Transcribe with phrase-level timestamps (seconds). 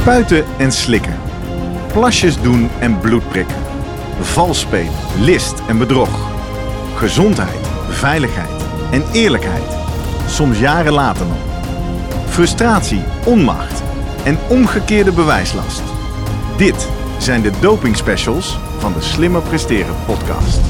[0.00, 1.16] Spuiten en slikken.
[1.92, 3.56] Plasjes doen en bloed prikken.
[4.20, 6.30] Vals spelen, list en bedrog.
[6.96, 9.76] Gezondheid, veiligheid en eerlijkheid.
[10.26, 11.36] Soms jaren later nog.
[12.28, 13.82] Frustratie, onmacht
[14.24, 15.82] en omgekeerde bewijslast.
[16.56, 16.88] Dit
[17.18, 20.60] zijn de doping specials van de Slimmer Presteren podcast.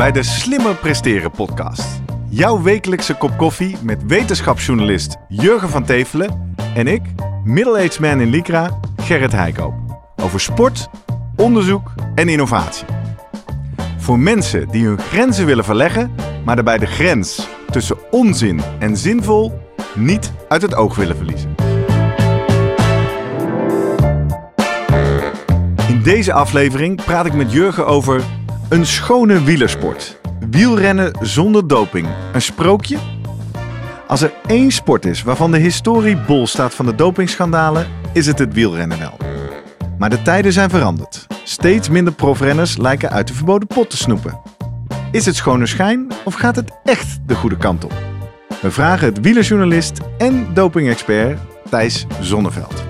[0.00, 2.00] Bij de Slimmer Presteren podcast.
[2.28, 7.02] Jouw wekelijkse kop koffie met wetenschapsjournalist Jurgen van Tevelen en ik,
[7.44, 9.74] middle-aged man in Lycra, Gerrit Heikoop.
[10.22, 10.88] Over sport,
[11.36, 12.86] onderzoek en innovatie.
[13.98, 19.60] Voor mensen die hun grenzen willen verleggen, maar daarbij de grens tussen onzin en zinvol
[19.94, 21.54] niet uit het oog willen verliezen.
[25.88, 28.22] In deze aflevering praat ik met Jurgen over
[28.70, 30.18] een schone wielersport.
[30.50, 32.08] Wielrennen zonder doping.
[32.32, 32.96] Een sprookje?
[34.06, 38.38] Als er één sport is waarvan de historie bol staat van de dopingschandalen, is het
[38.38, 39.16] het wielrennen wel.
[39.98, 41.26] Maar de tijden zijn veranderd.
[41.44, 44.40] Steeds minder profrenners lijken uit de verboden pot te snoepen.
[45.10, 47.94] Is het schone schijn of gaat het echt de goede kant op?
[48.60, 51.38] We vragen het wielerjournalist en dopingexpert
[51.70, 52.89] Thijs Zonneveld.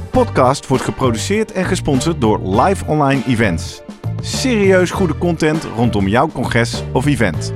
[0.11, 3.81] podcast wordt geproduceerd en gesponsord door Live Online Events.
[4.21, 7.53] Serieus goede content rondom jouw congres of event.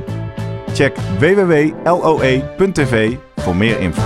[0.73, 4.01] Check www.loe.tv voor meer info.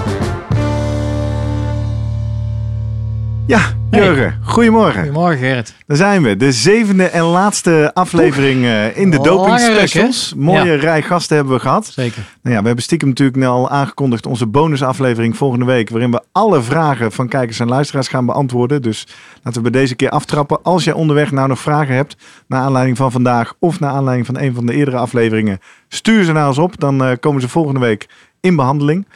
[3.45, 5.01] Ja, Jurgen, goedemorgen.
[5.01, 5.73] Goedemorgen Gerrit.
[5.88, 6.38] Daar zijn we.
[6.38, 9.75] De zevende en laatste aflevering eh, in de Doping ruk?
[9.77, 10.33] Specials.
[10.38, 10.75] Mooie Ja.
[10.75, 11.85] rij gasten hebben we gehad.
[11.85, 12.23] Zeker.
[12.41, 15.89] Nou ja, we hebben stiekem natuurlijk al aangekondigd onze bonusaflevering volgende week.
[15.89, 18.81] Waarin we alle vragen van kijkers en luisteraars gaan beantwoorden.
[18.81, 19.07] Dus
[19.44, 20.63] laten we bij deze keer aftrappen.
[20.63, 22.16] Als jij onderweg nou nog vragen hebt.
[22.47, 25.59] Naar aanleiding van vandaag of naar aanleiding van een van de eerdere afleveringen.
[25.88, 26.79] Stuur ze naar ons op.
[26.79, 28.07] Dan eh, komen ze volgende week
[28.41, 29.07] in behandeling.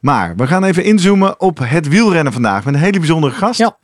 [0.00, 2.64] Maar we gaan even inzoomen op het wielrennen vandaag.
[2.64, 3.58] Met een hele bijzondere gast.
[3.58, 3.76] Ja.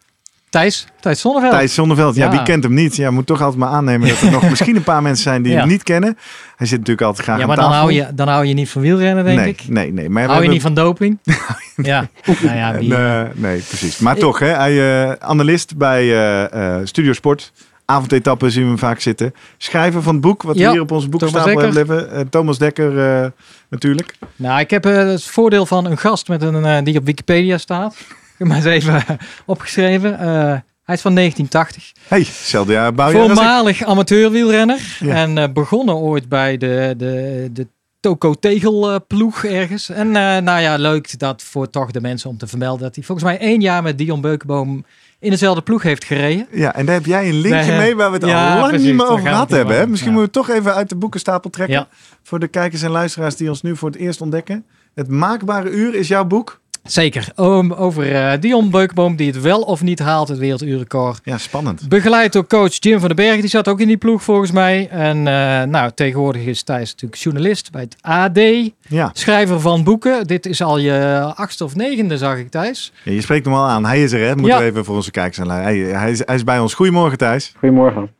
[0.54, 1.52] Thijs, Thijs Zonneveld.
[1.52, 2.24] Thijs Zonneveld, ja.
[2.24, 2.30] Ja.
[2.30, 2.96] wie kent hem niet?
[2.96, 5.52] Ja, moet toch altijd maar aannemen dat er nog misschien een paar mensen zijn die
[5.52, 5.58] Ja.
[5.58, 6.18] hem niet kennen.
[6.56, 8.70] Hij zit natuurlijk altijd graag ja, aan maar dan hou, je, dan hou je niet
[8.70, 9.68] van wielrennen, denk nee, ik.
[9.68, 10.08] Nee, nee.
[10.08, 11.18] Maar hou je niet van doping?
[11.76, 12.08] ja.
[12.42, 13.98] Nou ja, wie, Nee, nee, precies.
[13.98, 17.52] Maar toch, hè, hij eh analist bij eh, eh, Studio Sport.
[17.86, 19.34] Avondetappen zien we hem vaak zitten.
[19.56, 22.10] Schrijver van het boek, wat we hier op onze boekenstapel Thomas hebben.
[22.10, 23.30] Eh, Thomas Dekker eh,
[23.68, 24.14] natuurlijk.
[24.36, 27.58] Nou, ik heb eh, het voordeel van een gast met een, eh, die op Wikipedia
[27.58, 27.96] staat.
[28.34, 29.02] Ik heb maar eens even
[29.46, 30.18] opgeschreven.
[30.18, 30.26] Eh,
[30.84, 31.92] hij is van 1980.
[32.08, 33.36] hey, hetzelfde jaar bouwjaar als ik.
[33.36, 34.96] Voormalig amateurwielrenner.
[35.00, 35.14] Ja.
[35.14, 37.66] En eh, begonnen ooit bij de, de, de
[38.00, 39.88] Toco Tegelploeg ergens.
[39.88, 43.04] En eh, nou ja, leuk dat voor toch de mensen om te vermelden dat hij
[43.04, 44.84] volgens mij één jaar met Dion Beukenboom
[45.18, 46.46] in dezelfde ploeg heeft gereden.
[46.50, 48.68] Ja, en daar heb jij een linkje Nee, mee waar we het ja, al lang
[48.68, 49.76] precies, niet meer over gehad hebben.
[49.76, 49.86] Hè?
[49.86, 50.18] Misschien Ja.
[50.18, 51.76] moeten we het toch even uit de boekenstapel trekken.
[51.76, 51.88] Ja.
[52.22, 54.64] Voor de kijkers en luisteraars die ons nu voor het eerst ontdekken.
[54.94, 56.60] Het Maakbare Uur is jouw boek.
[56.88, 57.28] Zeker.
[57.36, 61.20] Om, over eh, Dion Beukenboom die het wel of niet haalt, het werelduurrecord.
[61.24, 61.88] Ja, spannend.
[61.88, 63.40] Begeleid door coach Jim van den Berg.
[63.40, 64.88] Die zat ook in die ploeg volgens mij.
[64.90, 68.38] En eh, nou, tegenwoordig is Thijs natuurlijk journalist bij het AD.
[68.88, 69.10] Ja.
[69.12, 70.26] Schrijver van boeken.
[70.26, 72.92] Dit is al je achtste of negende, zag ik Thijs.
[73.02, 73.84] Ja, je spreekt hem al aan.
[73.84, 74.34] Hij is er, hè?
[74.36, 74.58] Moeten Ja.
[74.58, 75.90] we even voor onze kijkers en luisteraars.
[75.90, 76.74] Hij, hij, is, hij is bij ons.
[76.74, 77.52] Goedemorgen, Thijs.
[77.58, 78.10] Goedemorgen.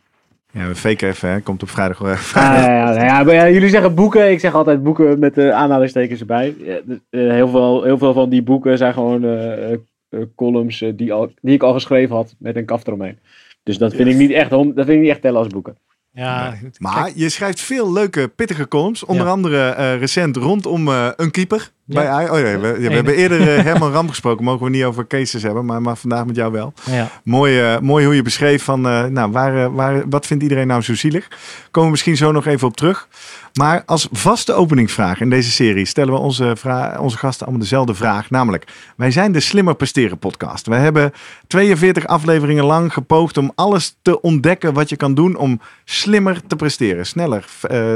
[0.55, 1.41] Ja, we faken even, hè.
[1.41, 2.01] Komt op vrijdag.
[2.01, 2.65] eh, Ah, vrijdag.
[2.65, 5.53] ja, ja, ja, ja, maar ja, jullie zeggen boeken, ik zeg altijd boeken met de
[5.53, 6.55] aanhalingstekens erbij.
[6.59, 9.79] Ja, dus, eh, heel, veel, heel veel van die boeken zijn gewoon eh, eh,
[10.09, 13.19] eh, columns eh, die, al, die ik al geschreven had met een kaft eromheen.
[13.63, 15.77] Dus dat vind, ik niet echt, dat vind ik niet echt tellen als boeken.
[16.13, 16.71] Ja, Nee.
[16.79, 19.05] Maar je schrijft veel leuke, pittige columns.
[19.05, 19.31] Onder Ja.
[19.33, 21.71] andere eh, recent rondom eh, een keeper.
[21.87, 22.93] Bij oh, nee, we, ja, we Eén.
[22.93, 24.45] hebben eerder eh, Herman Ram gesproken.
[24.45, 26.73] Mogen we niet over cases hebben, maar, maar vandaag met jou wel.
[26.91, 27.11] Ja.
[27.25, 30.83] Mooi, eh, mooi hoe je beschreef van, eh, nou, waar, waar, wat vindt iedereen nou
[30.83, 31.29] zo zielig?
[31.71, 33.09] Komen we misschien zo nog even op terug.
[33.55, 36.57] Maar als vaste openingsvraag in deze serie stellen we onze,
[36.99, 38.31] onze gasten allemaal dezelfde vraag.
[38.31, 38.67] Namelijk,
[38.97, 40.67] wij zijn de Slimmer Presteren podcast.
[40.67, 41.13] We hebben
[41.47, 46.57] 42 afleveringen lang gepoogd om alles te ontdekken wat je kan doen om slimmer te
[46.57, 47.07] presteren.
[47.07, 47.45] Sneller,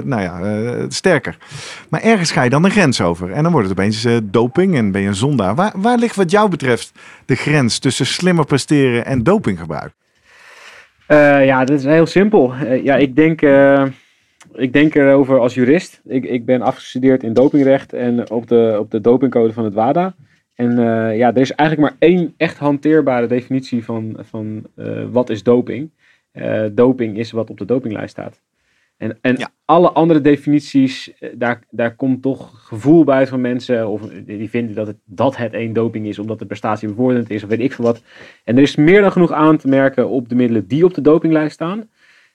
[0.04, 0.40] nou ja,
[0.88, 1.36] sterker.
[1.88, 3.32] Maar ergens ga je dan een grens over.
[3.32, 5.54] En dan wordt het opeens eh, doping en ben je een zondaar.
[5.54, 6.92] Waar, waar ligt wat jou betreft
[7.24, 9.92] de grens tussen slimmer presteren en dopinggebruik?
[11.08, 12.54] Uh, ja, dat is heel simpel.
[12.54, 13.40] Uh, ja, ik denk,
[14.54, 16.00] ik denk erover als jurist.
[16.04, 20.14] Ik, ik ben afgestudeerd in dopingrecht en op de, op de dopingcode van het WADA.
[20.54, 20.76] En
[21.16, 24.66] ja, er is eigenlijk maar één echt hanteerbare definitie van, van
[25.10, 25.90] wat is doping.
[26.72, 28.40] doping is wat op de dopinglijst staat.
[28.98, 33.88] En, en alle andere definities, daar, daar komt toch gevoel bij van mensen.
[33.88, 37.42] Of die vinden dat het, dat het één doping is, omdat de prestatie bevorderend is,
[37.42, 38.02] of weet ik veel wat.
[38.44, 41.00] En er is meer dan genoeg aan te merken op de middelen die op de
[41.00, 41.88] dopinglijst staan.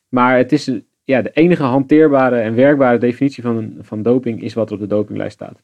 [0.09, 0.71] Maar het is
[1.03, 4.87] ja, de enige hanteerbare en werkbare definitie van, van doping is wat er op de
[4.87, 5.61] dopinglijst staat.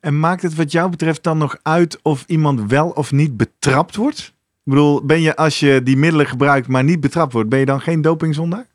[0.00, 3.96] En maakt het wat jou betreft dan nog uit of iemand wel of niet betrapt
[3.96, 4.18] wordt?
[4.64, 7.64] Ik bedoel, ben je als je die middelen gebruikt, maar niet betrapt wordt, ben je
[7.64, 8.66] dan geen dopingzondaar?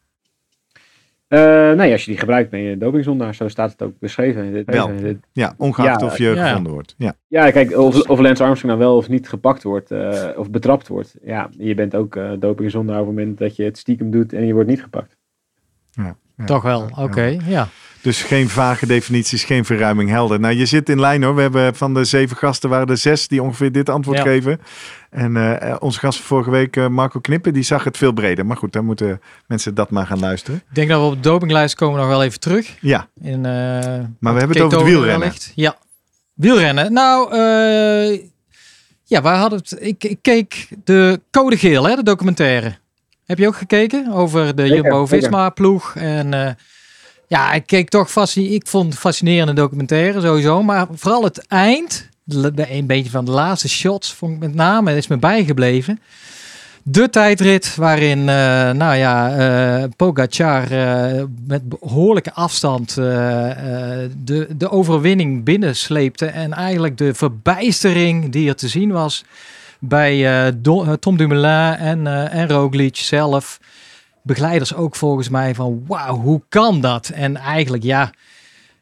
[1.29, 3.35] Uh, nee, als je die gebruikt ben je dopingzondaar.
[3.35, 4.63] Zo staat het ook beschreven.
[4.65, 4.91] Wel.
[5.31, 6.95] Ja, ongeacht of je gevonden wordt.
[6.97, 10.49] Ja, ja kijk, of, of Lance Armstrong nou wel of niet gepakt wordt uh, of
[10.49, 11.15] betrapt wordt.
[11.23, 14.45] Ja, je bent ook uh, dopingzondaar op het moment dat je het stiekem doet en
[14.45, 15.17] je wordt niet gepakt.
[15.91, 16.45] Ja, ja.
[16.45, 17.67] Toch wel, oké, ja.
[18.05, 20.39] Dus geen vage definities, geen verruiming helder.
[20.39, 21.35] Nou, je zit in lijn hoor.
[21.35, 24.61] We hebben van de zeven gasten waren er zes die ongeveer dit antwoord geven.
[25.09, 28.45] En uh, onze gast van vorige week, uh, Marco Knippen, die zag het veel breder.
[28.45, 30.63] Maar goed, dan moeten mensen dat maar gaan luisteren.
[30.69, 32.77] Ik denk dat we op de dopinglijst komen nog wel even terug.
[32.81, 33.07] Ja.
[33.21, 33.43] In, uh,
[34.19, 35.33] maar we hebben het over het wielrennen.
[35.55, 35.77] Ja,
[36.33, 36.93] wielrennen.
[36.93, 37.35] Nou,
[39.03, 39.77] ja, waar hadden het?
[39.79, 42.77] Ik, ik, keek de Code Geel, hè, de documentaire.
[43.25, 46.57] Heb je ook gekeken over de Jumbo-Visma-ploeg en
[47.27, 48.55] ja, ik keek toch fascinerend.
[48.55, 50.63] Ik vond fascinerende documentaire sowieso.
[50.63, 55.07] Maar vooral het eind, een beetje van de laatste shots, vond ik met name, is
[55.07, 55.99] me bijgebleven.
[56.87, 58.25] De tijdrit waarin, uh,
[58.71, 59.37] nou ja,
[59.81, 66.25] uh, Pogacar uh, met behoorlijke afstand de, de overwinning binnensleepte.
[66.25, 69.23] En eigenlijk de verbijstering die er te zien was
[69.79, 70.53] bij
[70.99, 73.59] Tom Dumoulin en, en Roglic zelf
[74.25, 77.09] begeleiders ook volgens mij van wauw, hoe kan dat?
[77.09, 78.11] En eigenlijk ja,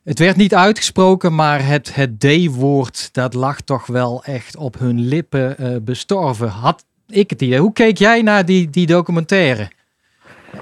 [0.03, 4.99] het werd niet uitgesproken, maar het, het D-woord dat lag toch wel echt op hun
[4.99, 6.47] lippen uh, bestorven.
[6.47, 7.59] Had ik het idee.
[7.59, 9.71] Hoe keek jij naar die, die documentaire?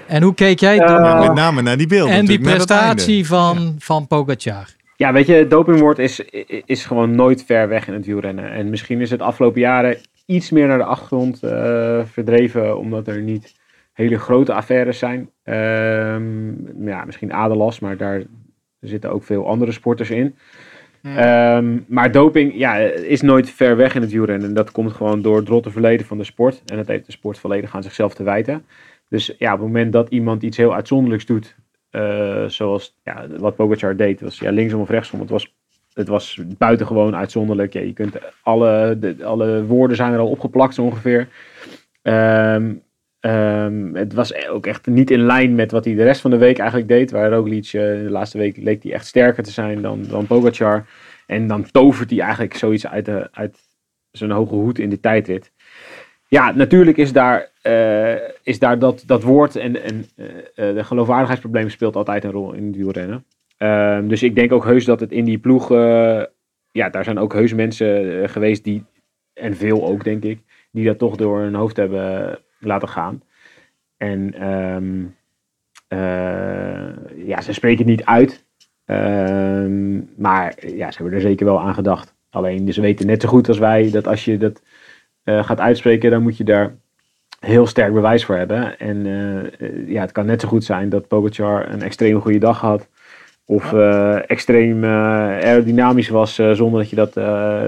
[0.08, 2.16] En hoe keek jij uh, met name naar die beelden?
[2.16, 4.76] En die prestatie van, van Pogacar?
[4.96, 6.20] Ja, weet je, het dopingwoord is,
[6.66, 8.52] is gewoon nooit ver weg in het wielrennen.
[8.52, 11.52] En misschien is het afgelopen jaren iets meer naar de achtergrond uh,
[12.12, 13.54] verdreven, omdat er niet
[14.02, 15.30] hele grote affaires zijn.
[15.44, 18.24] Um, ja, misschien Adelas, maar daar
[18.80, 20.36] zitten ook veel andere sporters in.
[21.04, 24.48] Um, maar doping ja, is nooit ver weg in het wielrennen.
[24.48, 26.62] En dat komt gewoon door het rotte verleden van de sport.
[26.66, 28.66] En dat heeft de sport volledig aan zichzelf te wijten.
[29.10, 31.56] Dus ja, op het moment dat iemand iets heel uitzonderlijks doet,
[31.92, 35.20] uh, zoals ja, wat Pogacar deed, was ja, linksom of rechtsom.
[35.20, 35.56] Het was,
[35.94, 37.74] het was buitengewoon uitzonderlijk.
[37.74, 41.28] Ja, je kunt alle, de, alle woorden zijn er al opgeplakt zo ongeveer.
[42.02, 42.82] Um,
[43.26, 46.38] Um, het was ook echt niet in lijn met wat hij de rest van de
[46.38, 47.12] week eigenlijk deed.
[47.12, 50.86] Waar Roglic uh, de laatste week leek hij echt sterker te zijn dan, dan Pogacar.
[51.28, 53.58] En dan tovert hij eigenlijk zoiets uit, uit
[54.12, 55.52] zijn hoge hoed in de tijdrit.
[56.28, 60.26] Ja, natuurlijk is daar, uh, is daar dat, dat woord en, en uh,
[60.56, 63.26] de geloofwaardigheidsprobleem speelt altijd een rol in het wielrennen.
[63.58, 65.70] Um, dus ik denk ook heus dat het in die ploeg,
[66.72, 68.84] ja, daar zijn ook heus mensen geweest die,
[69.34, 70.40] en veel ook denk ik,
[70.72, 73.22] die dat toch door hun hoofd hebben laten gaan.
[73.98, 75.16] En um,
[75.94, 78.46] uh, ja, ze spreken het niet uit.
[78.86, 82.14] Um, maar ja, ze hebben er zeker wel aan gedacht.
[82.30, 84.62] Alleen, ze weten net zo goed als wij dat als je dat
[85.24, 86.76] uh, gaat uitspreken, dan moet je daar
[87.40, 88.80] heel sterk bewijs voor hebben.
[88.80, 92.60] En uh, ja, het kan net zo goed zijn dat Pogacar een extreem goede dag
[92.60, 92.88] had.
[93.46, 97.16] Of uh, extreem aerodynamisch was zonder dat je dat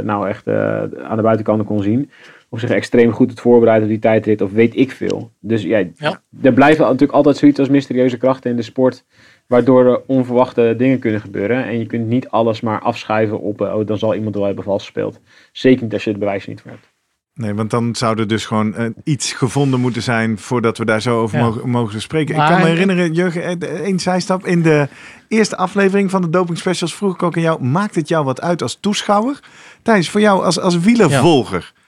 [0.03, 2.11] nou echt aan de buitenkant kon zien
[2.53, 5.31] of zich extreem goed het voorbereiden op die tijdrit of weet ik veel.
[5.39, 9.05] Dus ja, ja, er blijven natuurlijk altijd zoiets als mysterieuze krachten in de sport,
[9.47, 11.65] waardoor er onverwachte dingen kunnen gebeuren.
[11.65, 14.63] En je kunt niet alles maar afschuiven op, uh, oh, dan zal iemand wel hebben
[14.63, 15.19] vals gespeeld.
[15.51, 16.91] Zeker niet als je het bewijs niet voor hebt.
[17.33, 21.01] Nee, want dan zou er dus gewoon uh, iets gevonden moeten zijn voordat we daar
[21.01, 21.43] zo over ja.
[21.43, 22.35] mogen, mogen, spreken.
[22.35, 24.45] Maar, ik kan me herinneren, Jurgen, één zijstap.
[24.45, 24.87] In de
[25.27, 28.41] eerste aflevering van de Doping Specials vroeg ik ook aan jou, maakt het jou wat
[28.41, 29.39] uit als toeschouwer?
[29.81, 31.81] Thijs, voor jou als, als wielervolger, ja.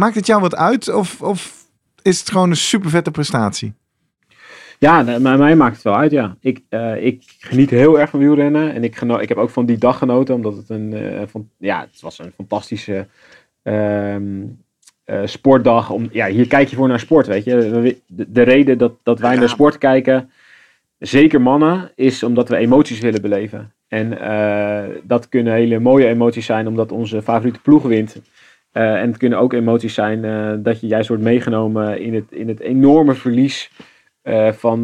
[0.00, 1.66] Maakt het jou wat uit of, of
[2.02, 3.72] is het gewoon een super vette prestatie?
[4.78, 6.36] Ja, bij mij maakt het wel uit, ja.
[6.40, 8.74] Ik, uh, ik geniet heel erg van wielrennen.
[8.74, 11.48] En ik, geno ik heb ook van die dag genoten, omdat het een, uh, van,
[11.58, 13.06] ja, het was een fantastische
[13.62, 14.16] uh,
[15.24, 15.90] sportdag.
[15.90, 18.00] Om, ja, hier kijk je voor naar sport, weet je.
[18.06, 20.30] De, de reden dat, dat wij naar sport kijken,
[20.98, 23.72] zeker mannen, is omdat we emoties willen beleven.
[23.88, 24.08] En
[25.04, 28.16] dat kunnen hele mooie emoties zijn, omdat onze favoriete ploeg wint.
[28.72, 30.22] En het kunnen ook emoties zijn
[30.62, 33.70] dat je juist wordt meegenomen in het, in het enorme verlies
[34.50, 34.82] van,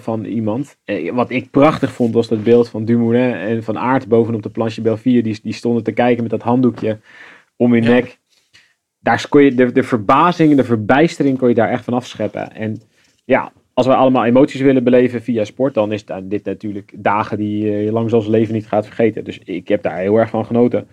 [0.00, 0.78] van iemand.
[1.12, 4.80] wat ik prachtig vond was dat beeld van Dumoulin en van Aert bovenop de planche
[4.80, 5.22] Belvier.
[5.22, 6.98] Die, die stonden te kijken met dat handdoekje
[7.56, 8.18] om hun nek.
[9.00, 12.52] Daar kon je de, de verbazing, de verbijstering kon je daar echt van afscheppen.
[12.52, 12.80] En
[13.24, 17.66] ja, als we allemaal emoties willen beleven via sport, dan is dit natuurlijk dagen die
[17.84, 19.24] je lang zoals leven niet gaat vergeten.
[19.24, 20.88] Dus ik heb daar heel erg van genoten.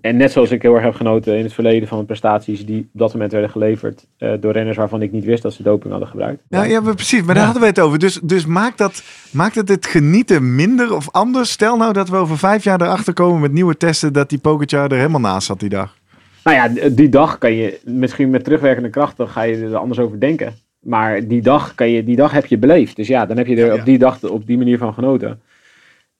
[0.00, 2.98] En net zoals ik heel erg heb genoten in het verleden van prestaties die op
[2.98, 6.08] dat moment werden geleverd uh, door renners waarvan ik niet wist dat ze doping hadden
[6.08, 6.42] gebruikt.
[6.48, 7.22] Ja, ja precies.
[7.22, 7.98] Maar daar hadden we het over.
[7.98, 11.50] Dus, dus maakt, dat, maakt het het genieten minder of anders?
[11.50, 14.90] Stel nou dat we over vijf jaar erachter komen met nieuwe testen dat die Pogacar
[14.90, 15.98] er helemaal naast zat die dag.
[16.44, 20.00] Nou ja, die dag kan je misschien met terugwerkende kracht, dan ga je er anders
[20.00, 20.54] over denken.
[20.80, 22.96] Maar die dag, kan je, die dag heb je beleefd.
[22.96, 25.40] Dus ja, dan heb je er op die dag op die manier van genoten.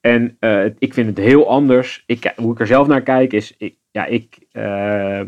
[0.01, 2.03] En uh, ik vind het heel anders.
[2.07, 5.21] Ik, hoe ik er zelf naar kijk is, ik, ja, ik, uh,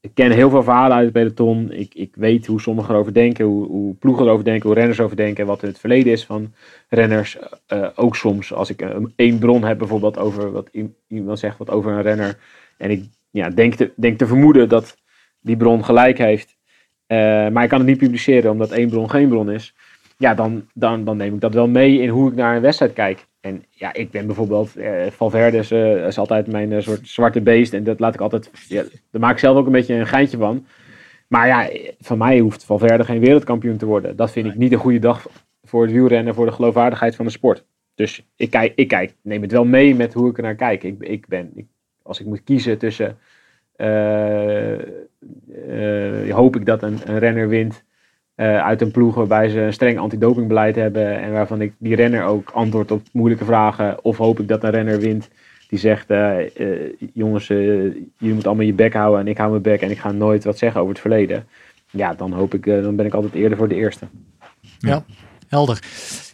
[0.00, 1.72] ik ken heel veel verhalen uit het peloton.
[1.72, 5.16] Ik, ik weet hoe sommigen erover denken, hoe, hoe ploegen erover denken, hoe renners over
[5.16, 6.54] denken, wat het verleden is van
[6.88, 7.38] renners.
[7.72, 10.70] Uh, ook soms als ik één bron heb bijvoorbeeld over wat
[11.08, 12.38] iemand zegt wat over een renner.
[12.78, 14.96] En ik ja, denk, te, denk te vermoeden dat
[15.40, 16.56] die bron gelijk heeft.
[17.52, 19.74] Maar ik kan het niet publiceren omdat één bron geen bron is.
[20.22, 22.92] Ja, dan, dan, dan neem ik dat wel mee in hoe ik naar een wedstrijd
[22.92, 23.26] kijk.
[23.40, 25.70] En ja, ik ben bijvoorbeeld, uh, Valverde is,
[26.06, 27.72] is, altijd mijn soort zwarte beest.
[27.72, 30.36] En dat laat ik altijd, ja, daar maak ik zelf ook een beetje een geintje
[30.36, 30.66] van.
[31.28, 34.16] Maar ja, van mij hoeft Valverde geen wereldkampioen te worden.
[34.16, 35.26] Dat vind ik niet een goede dag
[35.62, 37.64] voor het wielrennen, voor de geloofwaardigheid van de sport.
[37.94, 40.82] Dus ik kijk, ik kijk, neem het wel mee met hoe ik er naar kijk.
[40.82, 41.68] Ik, ik ben,
[42.02, 43.18] als ik moet kiezen tussen
[43.76, 44.78] uh,
[46.30, 47.84] hoop ik dat een, een renner wint
[48.42, 52.24] uh, uit een ploeg waarbij ze een streng antidopingbeleid hebben en waarvan ik die renner
[52.24, 54.04] ook antwoord op moeilijke vragen.
[54.04, 55.28] Of hoop ik dat een renner wint
[55.68, 56.36] die zegt, uh,
[57.12, 60.12] jongens, jullie moeten allemaal je bek houden en ik hou mijn bek en ik ga
[60.12, 61.46] nooit wat zeggen over het verleden.
[61.90, 64.06] Ja, dan hoop ik, dan ben ik altijd eerder voor de eerste.
[64.78, 65.04] Ja,
[65.48, 65.76] helder.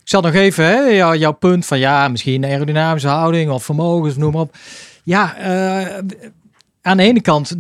[0.03, 0.81] Ik zal nog even, hè,
[1.13, 4.55] jouw punt van ja, misschien aerodynamische houding of vermogens, noem maar op.
[5.05, 5.35] Ja,
[6.89, 7.57] aan de ene kant,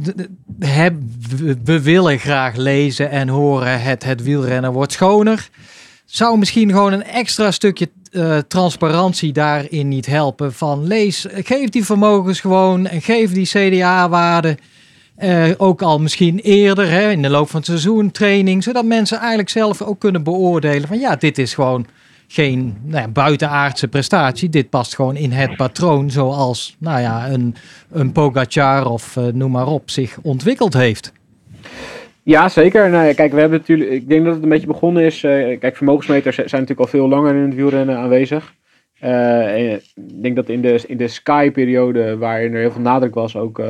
[1.64, 5.48] we willen graag lezen en horen het, het wielrennen wordt schoner.
[6.04, 10.54] Zou misschien gewoon een extra stukje uh, transparantie daarin niet helpen?
[10.54, 14.58] Van lees, geef die vermogens gewoon en geef die CDA-waarden.
[15.18, 19.18] Uh, ook al misschien eerder hè, in de loop van het seizoen training, zodat mensen
[19.18, 21.86] eigenlijk zelf ook kunnen beoordelen van ja, dit is gewoon
[22.28, 24.48] geen nou ja, buitenaardse prestatie.
[24.48, 27.54] Dit past gewoon in het patroon zoals nou ja, een,
[27.90, 31.12] een Pogacar of uh, noem maar op zich ontwikkeld heeft.
[32.22, 32.90] Ja, zeker.
[32.90, 35.22] Nou, kijk, we hebben natuurlijk, ik denk dat het een beetje begonnen is.
[35.22, 38.54] Uh, kijk, vermogensmeters zijn natuurlijk al veel langer in het wielrennen aanwezig.
[39.04, 43.36] Uh, ik denk dat in de, in de Sky-periode, waarin er heel veel nadruk was,
[43.36, 43.66] ook uh,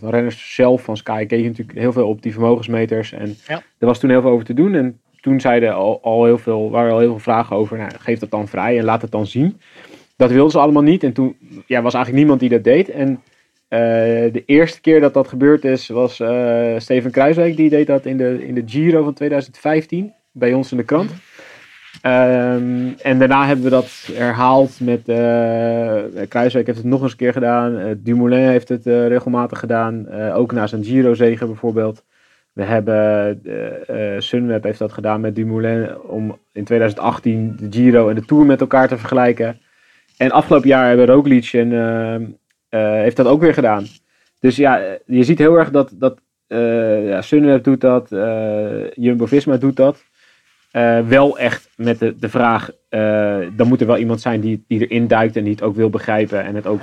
[0.00, 3.12] van renners zelf van Sky, keek je natuurlijk heel veel op die vermogensmeters.
[3.12, 3.62] En ja.
[3.78, 4.74] er was toen heel veel over te doen.
[4.74, 8.18] En toen zeiden al, al heel veel, waren al heel veel vragen over, nou, geef
[8.18, 9.60] dat dan vrij en laat het dan zien.
[10.16, 12.90] Dat wilden ze allemaal niet en toen ja, was eigenlijk niemand die dat deed.
[12.90, 13.78] En uh,
[14.32, 18.16] de eerste keer dat dat gebeurd is, was uh, Steven Kruiswijk, die deed dat in
[18.16, 21.10] de, in de Giro van 2015, bij ons in de krant.
[22.02, 27.16] Um, en daarna hebben we dat herhaald met uh, Kruiswijk heeft het nog eens een
[27.16, 27.98] keer gedaan.
[28.02, 30.10] Dumoulin heeft het regelmatig gedaan.
[30.32, 32.04] ook na zijn Giro-zegen bijvoorbeeld.
[32.58, 33.40] We hebben,
[33.90, 38.46] uh, Sunweb heeft dat gedaan met Dumoulin om in 2018 de Giro en de Tour
[38.46, 39.60] met elkaar te vergelijken.
[40.16, 43.86] En afgelopen jaar hebben Roglic en, uh, heeft dat ook weer gedaan.
[44.40, 46.18] Dus ja, je ziet heel erg dat, dat
[47.06, 48.08] ja, Sunweb doet dat,
[48.94, 50.04] Jumbo-Visma doet dat.
[51.06, 54.86] Wel echt met de, de vraag, uh, dan moet er wel iemand zijn die, die
[54.86, 56.80] erin duikt en die het ook wil begrijpen en het ook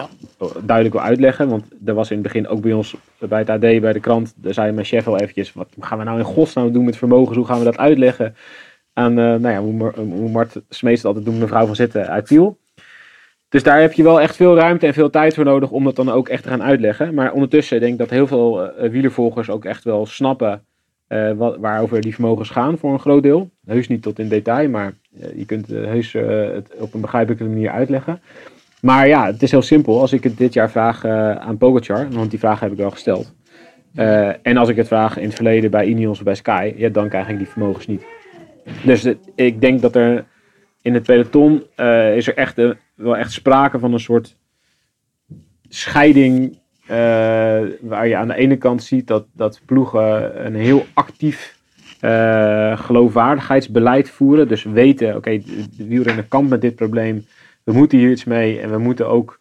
[0.64, 1.50] duidelijk wil uitleggen.
[1.50, 4.34] Want er was in het begin ook bij ons, bij het AD, bij de krant,
[4.38, 7.38] daar zei mijn chef al eventjes, wat gaan we nou in godsnaam doen met vermogens,
[7.38, 8.36] hoe gaan we dat uitleggen
[8.94, 12.58] aan, uh, nou ja, hoe, hoe Mart Smees altijd doen, mevrouw van Zitten uit Tiel.
[13.50, 15.96] Dus daar heb je wel echt veel ruimte en veel tijd voor nodig om dat
[15.96, 17.14] dan ook echt te gaan uitleggen.
[17.14, 20.66] Maar ondertussen denk ik dat heel veel wielervolgers ook echt wel snappen
[21.10, 23.50] uh, wat, waarover die vermogens gaan voor een groot deel.
[23.66, 27.44] Heus niet tot in detail, maar uh, je kunt uh, heus het op een begrijpelijke
[27.44, 28.22] manier uitleggen.
[28.82, 30.00] Maar ja, het is heel simpel.
[30.00, 33.34] Als ik het dit jaar vraag aan Pogacar, want die vraag heb ik wel gesteld.
[34.42, 37.10] en als ik het vraag in het verleden bij Ineos of bij Sky, ja, dan
[37.10, 38.06] krijg ik die vermogens niet.
[38.84, 40.26] Dus ik denk dat er
[40.82, 41.64] in het peloton
[42.16, 42.56] is er echt,
[42.96, 44.38] wel echt sprake van een soort
[45.70, 46.60] scheiding
[46.92, 51.58] uh, waar je aan de ene kant ziet dat, dat ploegen een heel actief
[52.02, 54.48] uh, geloofwaardigheidsbeleid voeren.
[54.48, 55.44] Dus weten, oké, okay,
[55.78, 57.26] de wielrenner kampt met dit probleem.
[57.64, 59.40] We moeten hier iets mee en we moeten ook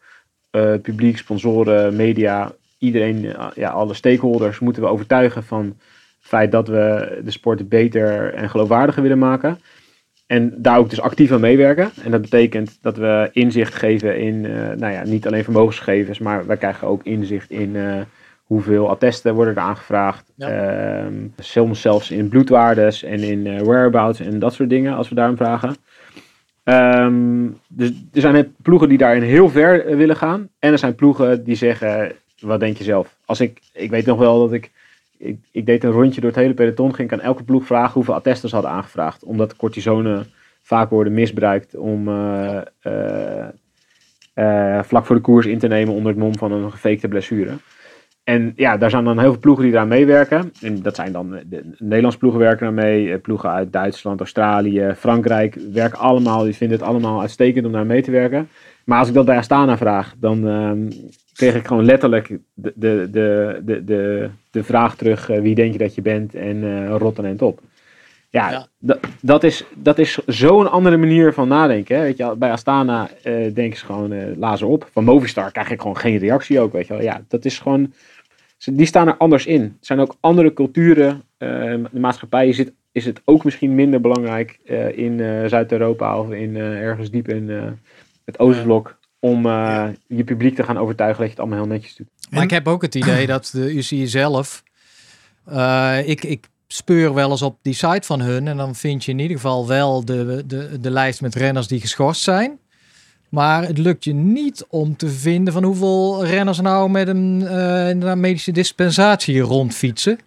[0.52, 5.76] uh, publiek, sponsoren, media iedereen, eh, ja, alle stakeholders moeten we overtuigen van het
[6.20, 9.58] feit dat we de sport beter en geloofwaardiger willen maken.
[10.26, 11.90] En daar ook dus actief aan meewerken.
[12.02, 16.46] En dat betekent dat we inzicht geven in, eh, nou ja, niet alleen vermogensgegevens, maar
[16.46, 18.00] wij krijgen ook inzicht in eh,
[18.42, 20.32] hoeveel attesten worden er aangevraagd.
[20.36, 20.48] Ja.
[20.48, 25.14] Ehm, soms zelfs in bloedwaardes en in eh, whereabouts en dat soort dingen, als we
[25.14, 25.76] daarom vragen.
[26.64, 30.48] Ehm, dus er zijn net ploegen die daarin heel ver willen gaan.
[30.58, 33.16] En er zijn ploegen die zeggen, wat denk je zelf?
[33.24, 34.70] Als ik, ik weet nog wel dat ik,
[35.24, 37.92] ik, ik deed een rondje door het hele peloton, ging ik aan elke ploeg vragen
[37.92, 39.24] hoeveel attesten ze hadden aangevraagd.
[39.24, 40.24] Omdat cortisone
[40.62, 43.48] vaak worden misbruikt om eh, eh,
[44.34, 47.52] eh, vlak voor de koers in te nemen onder het mom van een gefakte blessure.
[48.24, 50.52] En ja, daar zijn dan heel veel ploegen die daar meewerken.
[50.60, 53.12] En dat zijn dan, de, de Nederlandse ploegen werken daar mee.
[53.12, 56.44] eh, Ploegen uit Duitsland, Australië, Frankrijk werken allemaal.
[56.44, 58.48] Die vinden het allemaal uitstekend om daar mee te werken.
[58.84, 60.90] Maar als ik dat bij Astana vraag, dan ehm,
[61.32, 65.28] kreeg ik gewoon letterlijk de, de, de, de, de, vraag terug.
[65.30, 66.34] eh, wie denk je dat je bent?
[66.34, 67.60] En eh rot en op.
[68.30, 68.66] Ja, Ja.
[68.78, 71.96] Dat, dat is, dat is zo'n andere manier van nadenken.
[71.96, 72.02] Hè?
[72.02, 74.88] Weet je, bij Astana eh denken ze gewoon eh lazen op.
[74.92, 76.72] Van Movistar krijg ik gewoon geen reactie ook.
[76.72, 77.02] Weet je wel.
[77.02, 77.92] Ja, dat is gewoon
[78.72, 79.60] die staan er anders in.
[79.62, 81.22] Het zijn ook andere culturen.
[81.38, 81.48] eh,
[81.92, 84.58] de maatschappij is het, is het ook misschien minder belangrijk
[84.94, 87.50] in Zuid-Europa of in, ergens diep in
[88.24, 88.98] het Oostblok.
[89.18, 92.06] Om eh, je publiek te gaan overtuigen dat je het allemaal heel netjes doet.
[92.30, 94.62] Maar ik heb ook het idee dat de UCI zelf.
[95.44, 98.48] eh, ik, ik speur wel eens op die site van hun.
[98.48, 101.80] En dan vind je in ieder geval wel de, de, de lijst met renners die
[101.80, 102.58] geschorst zijn.
[103.28, 108.14] Maar het lukt je niet om te vinden van hoeveel renners nou met een eh,
[108.14, 110.18] medische dispensatie rondfietsen.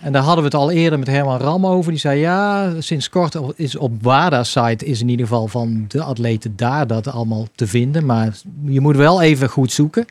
[0.00, 1.90] En daar hadden we het al eerder met Herman Ram over.
[1.90, 6.56] Die zei ja, sinds kort is op WADA-site is in ieder geval van de atleten
[6.56, 8.06] daar dat allemaal te vinden.
[8.06, 10.06] Maar je moet wel even goed zoeken.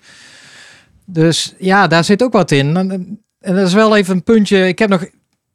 [1.06, 2.78] Dus ja, daar zit ook wat in.
[2.78, 2.92] En,
[3.40, 4.68] en dat is wel even een puntje.
[4.68, 5.06] Ik heb nog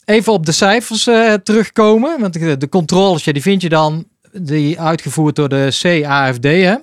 [0.04, 2.20] even op de cijfers eh, terugkomen.
[2.20, 6.44] Want de, controles, die vind je dan die uitgevoerd door de CAFD.
[6.44, 6.74] Hè?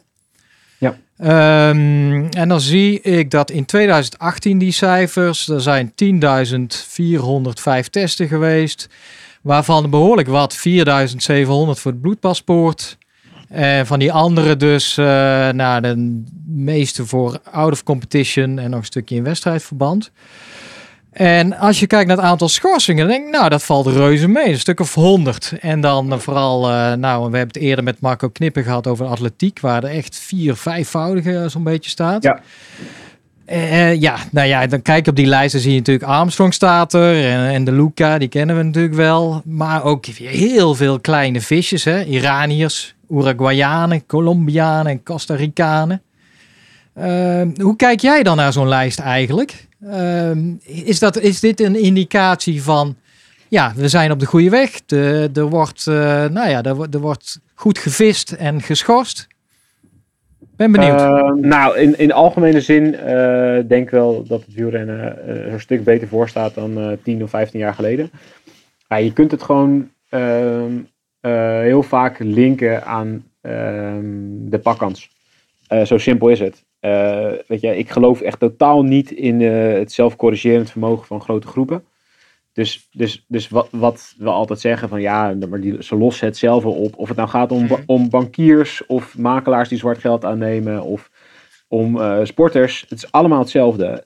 [1.18, 8.90] Ehm, en dan zie ik dat in 2018 die cijfers, er zijn 10.405 testen geweest.
[9.42, 12.98] Waarvan behoorlijk wat, 4.700 voor het bloedpaspoort.
[13.50, 15.06] En van die andere dus, eh
[15.50, 20.12] nou, de meeste voor out of competition en nog een stukje in wedstrijdverband.
[21.18, 24.28] En als je kijkt naar het aantal schorsingen, dan denk ik, nou, dat valt reuze
[24.28, 24.50] mee.
[24.50, 25.54] Een stuk of 100.
[25.60, 29.06] En dan eh, vooral, eh, nou, we hebben het eerder met Marco Knippen gehad over
[29.06, 32.24] atletiek, waar er echt vier, vijfvoudige zo'n beetje staat.
[32.24, 32.40] Ja.
[33.46, 36.54] Eh, ja, nou ja, dan kijk je op die lijst, dan zie je natuurlijk Armstrong
[36.54, 39.42] staat er en, en de Luca, die kennen we natuurlijk wel.
[39.46, 42.04] Maar ook heel veel kleine visjes, hè.
[42.04, 46.02] Iraniërs, Uruguayanen, Colombianen en Costa Ricanen.
[46.94, 49.67] Eh, hoe kijk jij dan naar zo'n lijst eigenlijk?
[49.80, 50.32] Eh,
[50.64, 52.96] is, dat, is dit een indicatie van,
[53.48, 54.86] ja, we zijn op de goede weg.
[54.86, 55.94] De, er, wordt, eh,
[56.26, 59.28] nou ja, er, er wordt goed gevist en geschorst.
[60.58, 61.02] Ben benieuwd.
[61.02, 65.54] Eh, nou, in, in algemene zin eh, denk ik wel dat het wielrennen eh, er
[65.54, 68.12] een stuk beter voor staat dan eh 10 of 15 jaar geleden.
[68.88, 70.72] Je kunt het gewoon ehm,
[71.20, 74.06] eh, heel vaak linken aan ehm,
[74.50, 75.10] de pakkans.
[75.86, 76.64] Zo simpel is het.
[76.80, 81.48] Eh, weet je, ik geloof echt totaal niet in eh, het zelfcorrigerend vermogen van grote
[81.48, 81.84] groepen.
[82.54, 86.38] Dus, dus, dus wat, wat we altijd zeggen van ja, maar die, ze lossen het
[86.38, 86.98] zelf wel op.
[86.98, 91.10] Of het nou gaat om, ba- om bankiers of makelaars die zwart geld aannemen of
[91.68, 92.82] om eh, sporters.
[92.90, 94.04] Het is allemaal hetzelfde.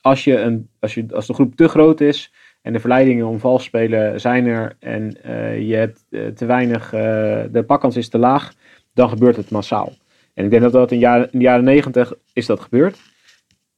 [0.00, 3.38] Als, je een, als, je, als de groep te groot is en de verleidingen om
[3.38, 5.16] vals spelen zijn er en
[5.66, 6.04] je hebt
[6.36, 8.52] te weinig, de pakkans is te laag,
[8.94, 9.92] dan gebeurt het massaal.
[10.38, 12.98] En ik denk dat dat in, jaren, de jaren negentig is dat gebeurd.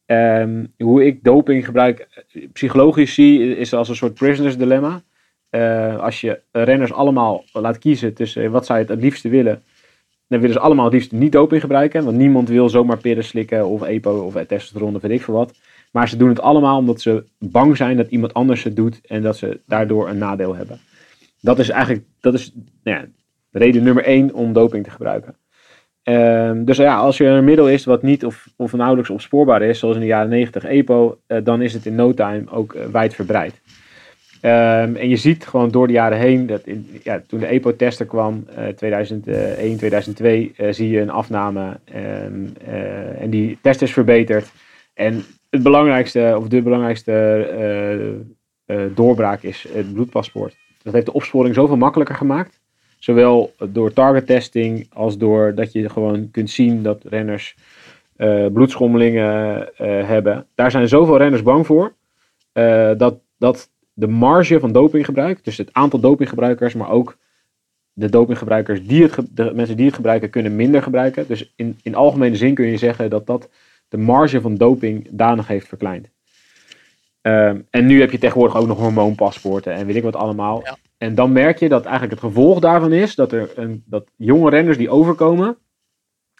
[0.06, 5.02] Ehm, hoe ik doping gebruik psychologisch zie, is als een soort prisoners dilemma.
[5.50, 9.62] Eh, als je renners allemaal laat kiezen tussen wat zij het het liefste willen,
[10.28, 12.04] dan willen ze allemaal het liefst niet doping gebruiken.
[12.04, 15.58] Want niemand wil zomaar pillen slikken of EPO of testosteron of weet ik veel wat.
[15.92, 19.22] Maar ze doen het allemaal omdat ze bang zijn dat iemand anders het doet en
[19.22, 20.80] dat ze daardoor een nadeel hebben.
[21.40, 23.06] Dat is eigenlijk dat is, nou ja,
[23.50, 25.34] reden nummer één om doping te gebruiken.
[26.10, 29.78] Ehm, dus ja, als er een middel is wat niet of, of nauwelijks opspoorbaar is,
[29.78, 32.86] zoals in de jaren 90 EPO, eh, dan is het in no time ook eh,
[32.86, 33.60] wijdverbreid.
[34.40, 38.06] Ehm, en je ziet gewoon door de jaren heen, dat in, ja, toen de EPO-tester
[38.06, 43.92] kwam, eh 2001, 2002, eh, zie je een afname ehm, eh, en die test is
[43.92, 44.50] verbeterd.
[44.94, 48.18] En het belangrijkste, of de belangrijkste
[48.94, 50.56] doorbraak is het bloedpaspoort.
[50.82, 52.59] Dat heeft de opsporing zoveel makkelijker gemaakt.
[53.00, 57.56] Zowel door target testing als door dat je gewoon kunt zien dat renners
[58.16, 60.46] eh, bloedschommelingen eh, hebben.
[60.54, 61.94] Daar zijn zoveel renners bang voor
[62.52, 67.16] eh, dat, dat de marge van dopinggebruik, dus het aantal dopinggebruikers, maar ook
[67.92, 71.26] de dopinggebruikers die het, de mensen die het gebruiken, kunnen minder gebruiken.
[71.26, 73.48] Dus in, in algemene zin kun je zeggen dat dat
[73.88, 76.10] de marge van doping danig heeft verkleind.
[77.20, 80.60] Ehm, en nu heb je tegenwoordig ook nog hormoonpaspoorten en weet ik wat allemaal.
[80.64, 80.76] Ja.
[80.98, 84.50] En dan merk je dat eigenlijk het gevolg daarvan is dat er een, dat jonge
[84.50, 85.58] renners die overkomen,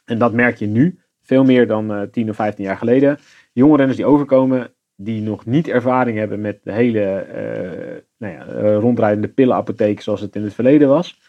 [0.05, 3.19] en dat merk je nu veel meer dan eh 10 of 15 jaar geleden,
[3.53, 8.47] jonge renners die overkomen, die nog niet ervaring hebben met de hele eh, nou ja,
[8.47, 11.21] eh, rondrijdende pillenapotheek zoals het in het verleden was.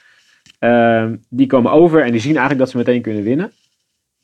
[0.60, 3.52] Ehm, die komen over en die zien eigenlijk dat ze meteen kunnen winnen.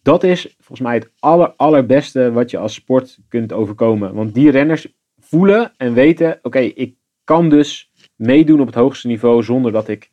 [0.01, 4.13] Dat is volgens mij het aller, allerbeste wat je als sport kunt overkomen.
[4.13, 4.95] Want die renners
[5.29, 10.09] voelen en weten, oké, ik kan dus meedoen op het hoogste niveau zonder dat ik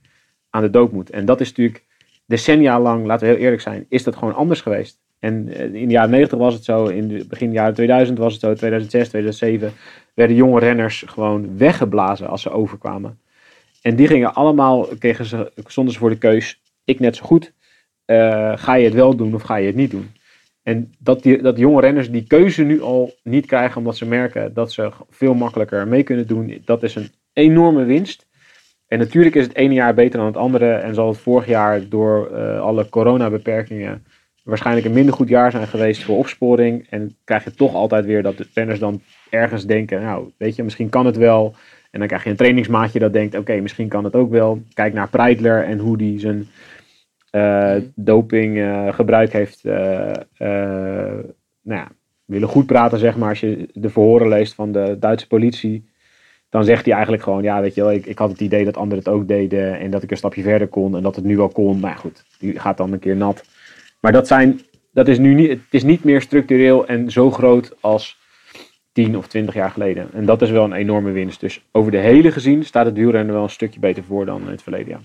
[0.50, 1.11] aan de doop moet.
[1.11, 1.85] En dat is natuurlijk
[2.27, 4.98] decennia lang, laten we heel eerlijk zijn, is dat gewoon anders geweest.
[5.18, 8.33] En eh, in de jaren 90 was het zo, in de begin jaren 2000 was
[8.33, 9.72] het zo, 2006, 2007
[10.14, 13.18] werden jonge renners gewoon weggeblazen als ze overkwamen.
[13.83, 17.53] En die gingen allemaal, kregen ze, stonden ze voor de keus, ik net zo goed,
[18.05, 20.11] eh, ga je het wel doen of ga je het niet doen?
[20.64, 24.55] En dat, die, dat jonge renners die keuze nu al niet krijgen omdat ze merken
[24.55, 28.27] dat ze veel makkelijker mee kunnen doen, dat is een enorme winst.
[28.87, 31.88] En natuurlijk is het ene jaar beter dan het andere en zal het vorig jaar
[31.88, 34.05] door eh, alle coronabeperkingen
[34.44, 36.87] waarschijnlijk een minder goed jaar zijn geweest voor opsporing.
[36.90, 39.00] En krijg je toch altijd weer dat de renners dan
[39.31, 41.55] ergens denken, nou weet je, misschien kan het wel.
[41.90, 44.62] En dan krijg je een trainingsmaatje dat denkt, oké, misschien kan het ook wel.
[44.72, 46.46] Kijk naar Preidler en hoe die zijn
[47.35, 51.25] eh dopinggebruik heeft, eh, eh,
[51.62, 51.88] nou ja,
[52.25, 53.29] willen goed praten zeg maar.
[53.29, 55.88] Als je de verhoren leest van de Duitse politie,
[56.49, 58.77] dan zegt hij eigenlijk gewoon, ja weet je wel, ik, ik had het idee dat
[58.77, 59.79] anderen het ook deden.
[59.79, 61.81] En dat ik een stapje verder kon en dat het nu wel kon.
[61.81, 63.44] Maar goed, die gaat dan een keer nat.
[64.01, 64.61] Maar dat zijn,
[64.92, 68.18] dat is nu niet, het is niet meer structureel en zo groot als
[68.92, 70.09] 10 of 20 jaar geleden.
[70.12, 71.40] En dat is wel een enorme winst.
[71.40, 74.51] Dus over de hele gezien staat het wielrennen wel een stukje beter voor dan in
[74.51, 75.03] het verleden jaar.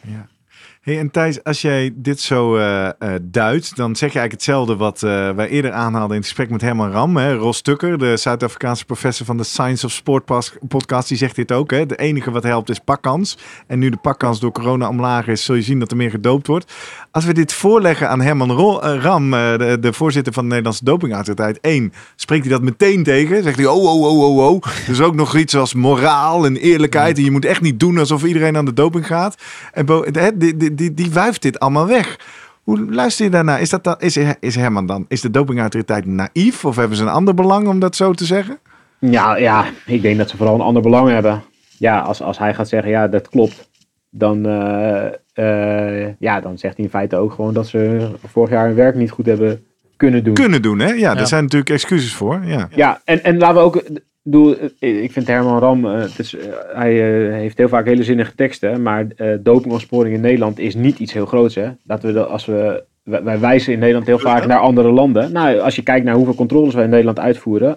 [0.00, 0.39] Ja.
[0.80, 4.76] Hey, en Thijs, als jij dit zo eh eh, duidt, dan zeg je eigenlijk hetzelfde
[4.76, 7.16] wat eh, wij eerder aanhaalden in het gesprek met Herman Ram.
[7.16, 7.34] Hè?
[7.34, 10.24] Ros Tukker, de Zuid-Afrikaanse professor van de Science of Sport
[10.68, 11.70] podcast, die zegt dit ook.
[11.70, 11.86] Hè?
[11.86, 13.38] De enige wat helpt is pakkans.
[13.66, 16.46] En nu de pakkans door corona omlaag is, zul je zien dat er meer gedoopt
[16.46, 16.72] wordt.
[17.10, 21.58] Als we dit voorleggen aan Herman Ro- Ram, de, de voorzitter van de Nederlandse dopingautoriteit.
[21.60, 23.42] Eén, spreekt hij dat meteen tegen?
[23.42, 24.62] Zegt hij, oh, oh, oh, oh, oh.
[24.86, 27.16] Dus ook nog iets als moraal en eerlijkheid.
[27.18, 29.42] En je moet echt niet doen alsof iedereen aan de doping gaat.
[29.72, 32.18] En bo- die, die, die, die wuift dit allemaal weg.
[32.62, 33.60] Hoe luister je daarnaar?
[33.60, 36.64] Is, dat dan, is, is Herman dan, is de dopingautoriteit naïef?
[36.64, 38.58] Of hebben ze een ander belang om dat zo te zeggen?
[38.98, 41.42] Ja, ja, ik denk dat ze vooral een ander belang hebben.
[41.78, 43.68] Ja, als, als hij gaat zeggen, ja, dat klopt.
[44.10, 48.66] Dan, eh, eh, ja, dan zegt hij in feite ook gewoon dat ze vorig jaar
[48.66, 49.64] hun werk niet goed hebben
[49.96, 50.34] kunnen doen.
[50.34, 50.88] Kunnen doen, hè?
[50.88, 51.14] Ja, Ja.
[51.14, 52.40] daar zijn natuurlijk excuses voor.
[52.44, 52.68] Ja.
[52.74, 53.82] Ja, en, en laten we ook.
[54.22, 56.92] Bedoel, eh, ik vind Herman Ram, eh, het is, eh, hij
[57.40, 59.06] heeft heel vaak hele zinnige teksten, maar
[59.40, 61.54] dopingopsporing in Nederland is niet iets heel groots.
[61.54, 61.70] Hè?
[62.00, 65.32] We als we, wij, wij wijzen in Nederland heel vaak naar andere landen.
[65.32, 67.74] Nou, als je kijkt naar hoeveel controles wij in Nederland uitvoeren,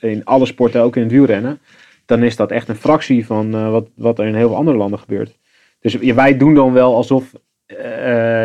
[0.00, 1.58] in alle sporten, ook in het wielrennen,
[2.06, 4.98] dan is dat echt een fractie van wat, wat er in heel veel andere landen
[4.98, 5.38] gebeurt.
[5.80, 7.32] Dus wij doen dan wel alsof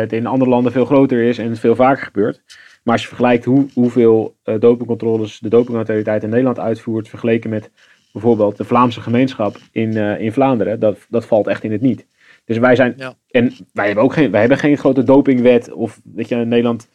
[0.00, 2.42] het in andere landen veel groter is en het veel vaker gebeurt.
[2.88, 7.70] Maar als je vergelijkt hoe, hoeveel eh, dopingcontroles de dopingautoriteit in Nederland uitvoert, vergeleken met
[8.12, 12.06] bijvoorbeeld de Vlaamse gemeenschap in, eh, in Vlaanderen, dat, dat valt echt in het niet.
[12.44, 13.14] Dus wij zijn, Ja.
[13.30, 16.88] en wij hebben ook geen, wij hebben geen grote dopingwet, of weet je, in Nederland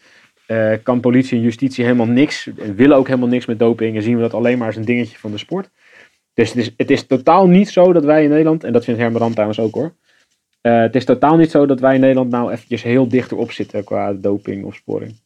[0.45, 4.03] eh, kan politie en justitie helemaal niks, en willen ook helemaal niks met doping, en
[4.03, 5.69] zien we dat alleen maar als een dingetje van de sport.
[6.33, 8.99] Dus het is, het is totaal niet zo dat wij in Nederland, en dat vindt
[8.99, 9.93] Herman Ram trouwens ook hoor,
[10.61, 14.13] het is totaal niet zo dat wij in Nederland nou eventjes heel dichterop zitten qua
[14.13, 15.21] doping of sporing.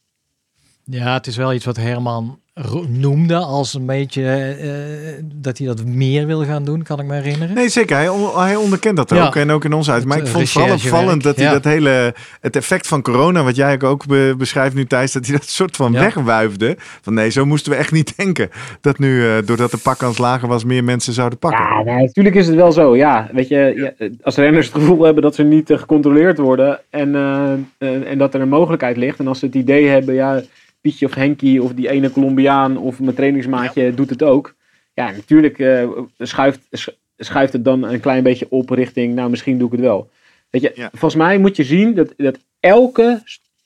[0.89, 2.39] Ja, het is wel iets wat Herman
[2.87, 4.23] noemde als een beetje
[4.61, 7.55] eh, dat hij dat meer wil gaan doen, kan ik me herinneren.
[7.55, 7.95] Nee, zeker.
[7.95, 9.25] Hij, on- hij onderkent dat Ja.
[9.25, 9.35] ook.
[9.35, 10.05] En ook in ons uit.
[10.05, 12.13] Maar ik Het, vond het vooral recherchewerk, opvallend dat hij dat hele...
[12.41, 15.75] Het effect van corona, wat jij ook be- beschrijft nu Thijs, dat hij dat soort
[15.75, 15.99] van Ja.
[15.99, 16.75] wegwuifde.
[17.01, 18.49] Van nee, zo moesten we echt niet denken.
[18.81, 21.63] Dat nu, eh, doordat de pakkans lager was, meer mensen zouden pakken.
[21.65, 22.95] Ja, nee, natuurlijk is het wel zo.
[22.95, 26.79] Ja, weet je, ja, als renners het gevoel hebben dat ze niet eh, gecontroleerd worden
[26.89, 29.19] en, eh, eh, en dat er een mogelijkheid ligt.
[29.19, 30.41] En als ze het idee hebben, ja,
[30.87, 34.55] Pietje of Henkie of die ene Colombiaan of mijn trainingsmaatje doet het ook.
[34.93, 39.57] Ja, natuurlijk eh, schuift, sch- schuift het dan een klein beetje op richting, nou misschien
[39.57, 40.09] doe ik het wel.
[40.49, 40.89] Weet je, Ja.
[40.91, 43.21] volgens mij moet je zien dat, dat elke,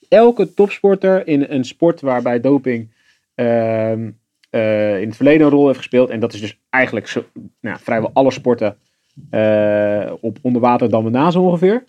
[0.08, 2.90] elke topsporter in een sport waarbij doping
[3.34, 4.10] ehm,
[4.50, 6.10] eh, in het verleden een rol heeft gespeeld.
[6.10, 7.24] En dat is dus eigenlijk zo,
[7.60, 8.76] nou, vrijwel alle sporten
[9.30, 11.84] eh, op onderwater dan met nazen ongeveer.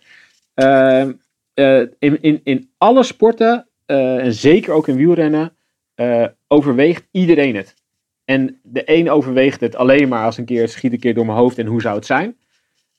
[0.54, 1.12] Ehm,
[1.54, 5.56] eh, in, in, in alle sporten, en zeker ook in wielrennen,
[5.96, 7.76] eh, overweegt iedereen het.
[8.26, 11.26] En de een overweegt het alleen maar als een keer het schiet een keer door
[11.26, 12.36] mijn hoofd en hoe zou het zijn.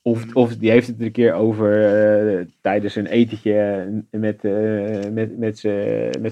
[0.01, 5.11] Of, of die heeft het er een keer over eh, tijdens een etentje met, eh,
[5.11, 5.59] met, met,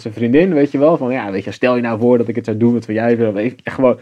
[0.02, 0.98] zijn vriendin, weet je wel.
[0.98, 3.18] Van ja, weet je, stel je nou voor dat ik het zou doen wat jij
[3.18, 3.34] wil.
[3.34, 4.00] Weet je, Echt gewoon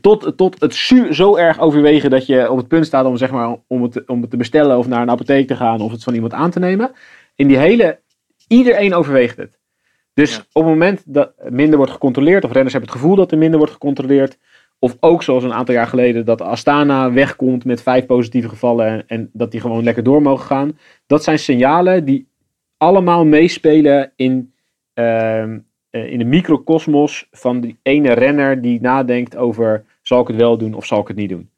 [0.00, 0.74] tot, tot het
[1.10, 4.20] zo erg overwegen dat je op het punt staat om, zeg maar, om, het, om
[4.20, 6.58] het te bestellen of naar een apotheek te gaan of het van iemand aan te
[6.58, 6.90] nemen.
[7.34, 7.98] In die hele,
[8.48, 9.59] iedereen overweegt het.
[10.20, 10.40] Dus Ja.
[10.52, 13.58] op het moment dat minder wordt gecontroleerd, of renners hebben het gevoel dat er minder
[13.58, 14.38] wordt gecontroleerd,
[14.78, 19.04] of ook zoals een aantal jaar geleden dat Astana wegkomt met vijf positieve gevallen en,
[19.06, 20.78] en dat die gewoon lekker door mogen gaan.
[21.06, 22.28] Dat zijn signalen die
[22.76, 24.52] allemaal meespelen in,
[24.94, 25.58] ehm,
[25.90, 30.58] eh, in de microcosmos van die ene renner die nadenkt over zal ik het wel
[30.58, 31.50] doen of zal ik het niet doen.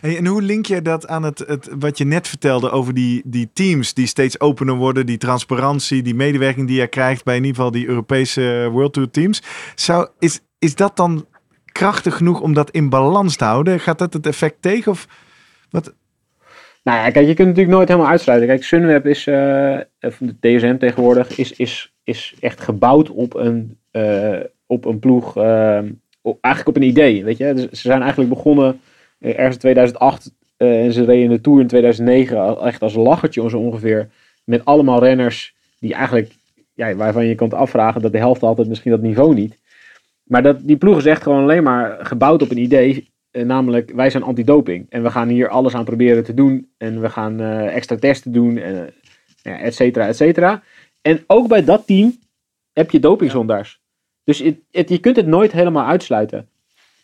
[0.00, 3.22] Hey, en hoe link je dat aan het, het, wat je net vertelde over die,
[3.24, 7.44] die teams die steeds opener worden, die transparantie, die medewerking die je krijgt bij in
[7.44, 9.42] ieder geval die Europese World Tour teams?
[9.74, 11.26] Zou, is, is dat dan
[11.72, 13.80] krachtig genoeg om dat in balans te houden?
[13.80, 14.92] Gaat dat het effect tegen?
[14.92, 15.06] Of
[15.70, 15.94] wat?
[16.82, 18.48] Nou ja, kijk, je kunt natuurlijk nooit helemaal uitsluiten.
[18.48, 19.26] Kijk, Sunweb is,
[20.00, 25.36] of de DSM tegenwoordig, is, is, is echt gebouwd op een, eh, op een ploeg,
[25.36, 27.54] eigenlijk op een idee, weet je.
[27.54, 28.80] Dus ze zijn eigenlijk begonnen
[29.20, 33.56] ergens in 2008 eh, en ze reden de Tour in 2009 al- echt als lachertje
[33.58, 34.08] ongeveer.
[34.44, 36.32] Met allemaal renners die eigenlijk,
[36.74, 39.58] ja, waarvan je kunt afvragen dat de helft altijd misschien dat niveau niet.
[40.24, 43.08] Maar dat, die ploeg is echt gewoon alleen maar gebouwd op een idee.
[43.30, 44.86] eh, namelijk, wij zijn antidoping.
[44.88, 46.70] En we gaan hier alles aan proberen te doen.
[46.76, 48.56] En we gaan eh, extra testen doen.
[48.58, 48.92] En, eh,
[49.42, 50.62] ja, et cetera, et cetera.
[51.02, 52.16] En ook bij dat team
[52.72, 53.80] heb je dopingzondaars.
[54.24, 54.38] Dus
[54.70, 56.48] het- je kunt het nooit helemaal uitsluiten.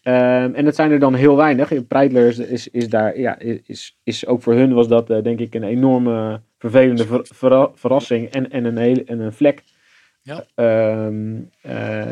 [0.05, 1.87] Ehm, en dat zijn er dan heel weinig.
[1.87, 5.55] Breitler is, is, daar, ja, is, is ook voor hun was dat eh, denk ik
[5.55, 9.62] een enorme vervelende ver- verra- verrassing en, en, een hele, en een vlek.
[10.23, 10.45] Ja.
[10.55, 12.11] Ehm, eh,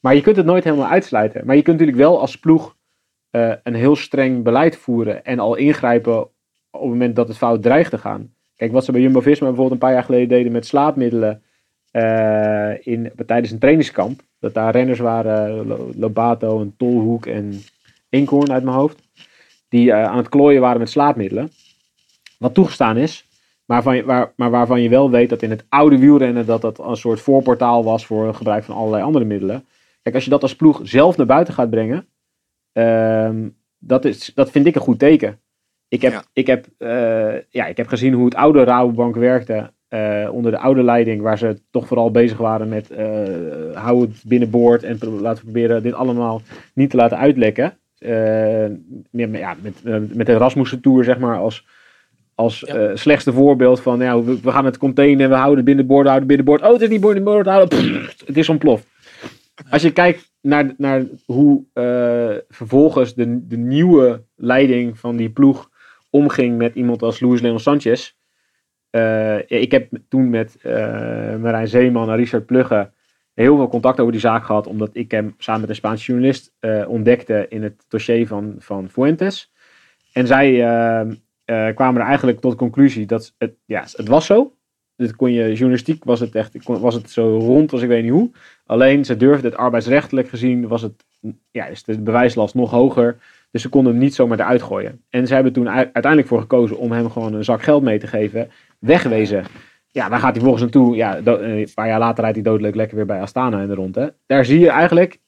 [0.00, 1.46] maar je kunt het nooit helemaal uitsluiten.
[1.46, 2.76] Maar je kunt natuurlijk wel als ploeg
[3.30, 6.20] eh, een heel streng beleid voeren en al ingrijpen
[6.70, 8.34] op het moment dat het fout dreigt te gaan.
[8.56, 11.42] Kijk, wat ze bij Jumbo-Visma bijvoorbeeld een paar jaar geleden deden met slaapmiddelen
[12.80, 14.20] in, tijdens een trainingskamp.
[14.38, 17.60] Dat daar renners waren, Lo- Lobato, en Tolhoek en
[18.08, 19.02] Inkhorn uit mijn hoofd.
[19.68, 21.50] Die eh, aan het klooien waren met slaapmiddelen.
[22.38, 23.26] Wat toegestaan is,
[23.64, 26.60] maar, van, je- waar, maar waarvan je wel weet dat in het oude wielrennen dat
[26.60, 29.64] dat een soort voorportaal was voor het gebruik van allerlei andere middelen.
[30.02, 32.06] Kijk, als je dat als ploeg zelf naar buiten gaat brengen,
[32.72, 35.40] ehm, dat, is, dat vind ik een goed teken.
[35.88, 36.24] Ik heb, Ja.
[36.32, 40.58] ik heb, eh, ja, ik heb gezien hoe het oude Rabobank werkte eh, onder de
[40.58, 45.44] oude leiding, waar ze toch vooral bezig waren met eh hou het binnenboord en laten
[45.44, 46.42] we proberen dit allemaal
[46.74, 47.78] niet te laten uitlekken.
[47.98, 48.68] Eh,
[49.10, 49.82] ja, met,
[50.14, 51.66] met de Rasmussen Tour, zeg maar, als,
[52.34, 52.96] als Ja.
[52.96, 56.36] slechtste voorbeeld van ja, we, we gaan het containen, we houden het binnenboord, houden het
[56.36, 56.62] binnenboord.
[56.62, 57.78] Oh, het is niet binnenboord, houden.
[57.78, 58.86] Pff, het is ontploft.
[59.70, 61.64] Als je kijkt naar, naar hoe
[62.48, 65.70] vervolgens de, de nieuwe leiding van die ploeg
[66.10, 68.14] omging met iemand als Luis Leon Sanchez.
[68.92, 70.72] Eh, ik heb toen met eh,
[71.36, 72.90] Marijn Zeeman en Richard Plugge
[73.34, 76.52] heel veel contact over die zaak gehad, omdat ik hem samen met een Spaanse journalist
[76.58, 79.52] eh, ontdekte in het dossier van, van Fuentes.
[80.12, 81.00] En zij eh,
[81.44, 84.56] eh, kwamen er eigenlijk tot de conclusie dat het, ja, het was zo.
[84.96, 88.12] Dit kon je, journalistiek was het echt, was het zo rond als ik weet niet
[88.12, 88.30] hoe.
[88.66, 91.04] Alleen ze durfden het arbeidsrechtelijk gezien, was het,
[91.50, 93.16] ja, is de bewijslast nog hoger.
[93.50, 95.04] Dus ze konden hem niet zomaar eruit gooien.
[95.10, 98.06] En ze hebben toen uiteindelijk voor gekozen om hem gewoon een zak geld mee te
[98.06, 98.50] geven.
[98.82, 99.44] Wegwezen.
[99.90, 100.96] Ja, daar gaat hij volgens naartoe.
[100.96, 103.74] Ja, eh, een paar jaar later rijdt hij doodleuk lekker weer bij Astana in de
[103.74, 103.94] rond.
[103.94, 104.06] Hè.
[104.26, 105.18] Daar zie je eigenlijk,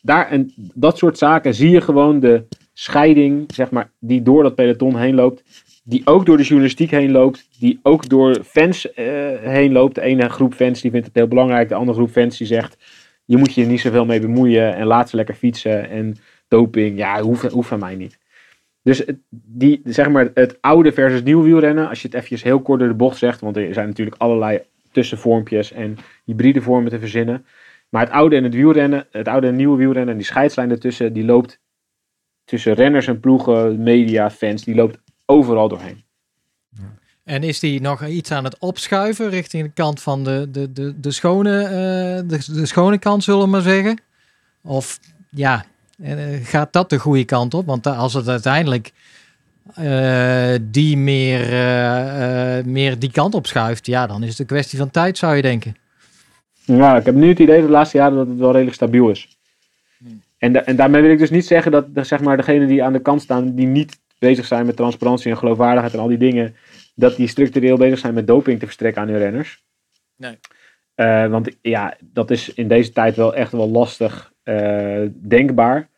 [0.00, 4.54] daar en dat soort zaken zie je gewoon de scheiding, zeg maar, die door dat
[4.54, 5.42] peloton heen loopt.
[5.84, 7.48] Die ook door de journalistiek heen loopt.
[7.58, 9.04] Die ook door fans eh,
[9.40, 9.94] heen loopt.
[9.94, 11.68] De ene groep fans die vindt het heel belangrijk.
[11.68, 12.76] De andere groep fans die zegt,
[13.24, 14.74] je moet je er niet zoveel mee bemoeien.
[14.74, 15.90] En laat ze lekker fietsen.
[15.90, 16.16] En
[16.48, 18.18] doping, ja, hoeft, hoeft van mij niet.
[18.84, 22.60] Dus het, die, zeg maar, het oude versus nieuw wielrennen, als je het eventjes heel
[22.60, 26.98] kort door de bocht zegt, want er zijn natuurlijk allerlei tussenvormpjes en hybride vormen te
[26.98, 27.46] verzinnen.
[27.88, 31.12] Maar het oude en het wielrennen, het oude en nieuwe wielrennen, en die scheidslijn ertussen,
[31.12, 31.60] die loopt
[32.44, 36.02] tussen renners en ploegen, media, fans, die loopt overal doorheen.
[37.24, 41.00] En is die nog iets aan het opschuiven richting de kant van de, de, de,
[41.00, 44.00] de, schone, eh, de, de schone kant, zullen we maar zeggen?
[44.62, 45.64] Of ja,
[46.42, 47.66] gaat dat de goede kant op?
[47.66, 48.92] Want als het uiteindelijk
[49.74, 54.46] eh, die meer, eh, eh, meer die kant op schuift, ja, dan is het een
[54.46, 55.76] kwestie van tijd, zou je denken.
[56.64, 59.38] Ja, ik heb nu het idee de laatste jaren dat het wel redelijk stabiel is.
[60.38, 62.84] En, da- en daarmee wil ik dus niet zeggen dat de, zeg maar, degenen die
[62.84, 66.18] aan de kant staan, die niet bezig zijn met transparantie en geloofwaardigheid en al die
[66.18, 66.56] dingen,
[66.94, 69.62] dat die structureel bezig zijn met doping te verstrekken aan hun renners.
[70.16, 70.38] Nee.
[70.94, 74.33] Eh, want ja, dat is in deze tijd wel echt wel lastig eh,
[75.12, 75.88] denkbaar.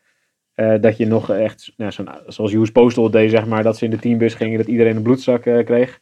[0.53, 3.85] Eh, dat je nog echt, nou, zo'n- zoals US Postal deed, zeg maar, dat ze
[3.85, 5.99] in de teambus gingen, dat iedereen een bloedzak eh, kreeg.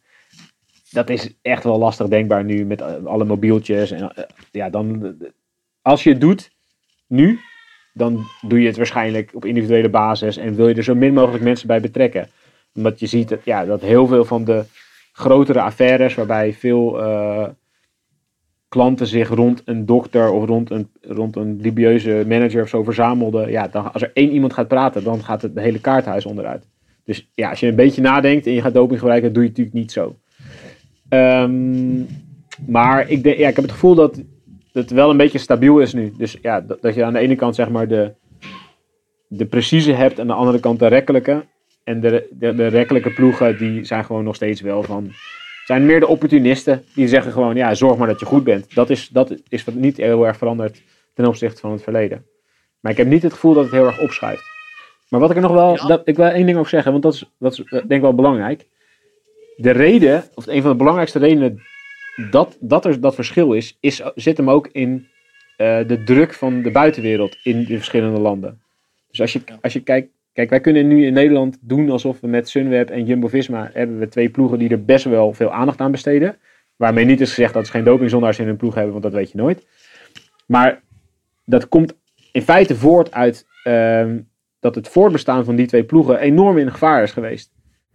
[0.90, 3.90] Dat is echt wel lastig denkbaar nu met eh, alle mobieltjes.
[3.90, 5.16] En, eh, ja, dan,
[5.82, 6.50] als je het doet
[7.06, 7.38] nu,
[7.92, 11.44] dan doe je het waarschijnlijk op individuele basis en wil je er zo min mogelijk
[11.44, 12.28] mensen bij betrekken.
[12.74, 14.64] Omdat je ziet dat, ja, dat heel veel van de
[15.12, 17.48] grotere affaires, waarbij veel eh,
[18.76, 23.50] klanten zich rond een dokter of rond een, rond een dubieuze manager of zo verzamelden.
[23.50, 26.68] Ja, dan, als er één iemand gaat praten, dan gaat het hele kaarthuis onderuit.
[27.04, 29.76] Dus ja, als je een beetje nadenkt en je gaat doping gebruiken, doe je natuurlijk
[29.76, 30.16] niet zo.
[31.08, 32.00] Ehm,
[32.66, 34.22] maar ik, ja, ik heb het gevoel dat
[34.72, 36.12] het wel een beetje stabiel is nu.
[36.18, 38.12] Dus ja, dat, dat je aan de ene kant zeg maar de,
[39.28, 41.44] de precieze hebt en aan de andere kant de rekkelijke.
[41.84, 45.12] En de, de, de rekkelijke ploegen die zijn gewoon nog steeds wel van
[45.66, 48.74] zijn meer de opportunisten die zeggen gewoon, ja, zorg maar dat je goed bent.
[48.74, 50.82] Dat is, dat is wat niet heel erg veranderd
[51.14, 52.26] ten opzichte van het verleden.
[52.80, 54.44] Maar ik heb niet het gevoel dat het heel erg opschuift.
[55.08, 55.86] Maar wat ik er nog wel, Ja.
[55.86, 58.00] dat, ik wil één ding ook zeggen, want dat is, dat is eh, denk ik
[58.00, 58.66] wel belangrijk.
[59.56, 61.62] De reden, of een van de belangrijkste redenen
[62.30, 65.08] dat, dat er dat verschil is, is zit hem ook in
[65.56, 68.60] eh, de druk van de buitenwereld in de verschillende landen.
[69.10, 72.26] Dus als je, als je kijkt, kijk, wij kunnen nu in Nederland doen alsof we
[72.26, 75.90] met Sunweb en Jumbo-Visma hebben we twee ploegen die er best wel veel aandacht aan
[75.90, 76.36] besteden.
[76.76, 79.30] Waarmee niet is gezegd dat ze geen dopingzondaars in hun ploeg hebben, want dat weet
[79.30, 79.66] je nooit.
[80.46, 80.82] Maar
[81.44, 81.94] dat komt
[82.32, 84.20] in feite voort uit ehm,
[84.60, 87.50] dat het voortbestaan van die twee ploegen enorm in gevaar is geweest.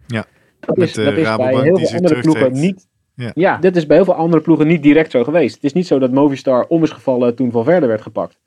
[0.06, 0.24] Ja,
[0.60, 2.88] dat is, de dat is bij heel veel andere ploegen niet.
[3.14, 3.30] Ja.
[3.34, 3.56] Ja.
[3.58, 5.54] dit is bij heel veel andere ploegen niet direct zo geweest.
[5.54, 8.38] Het is niet zo dat Movistar om is gevallen toen Valverde werd gepakt.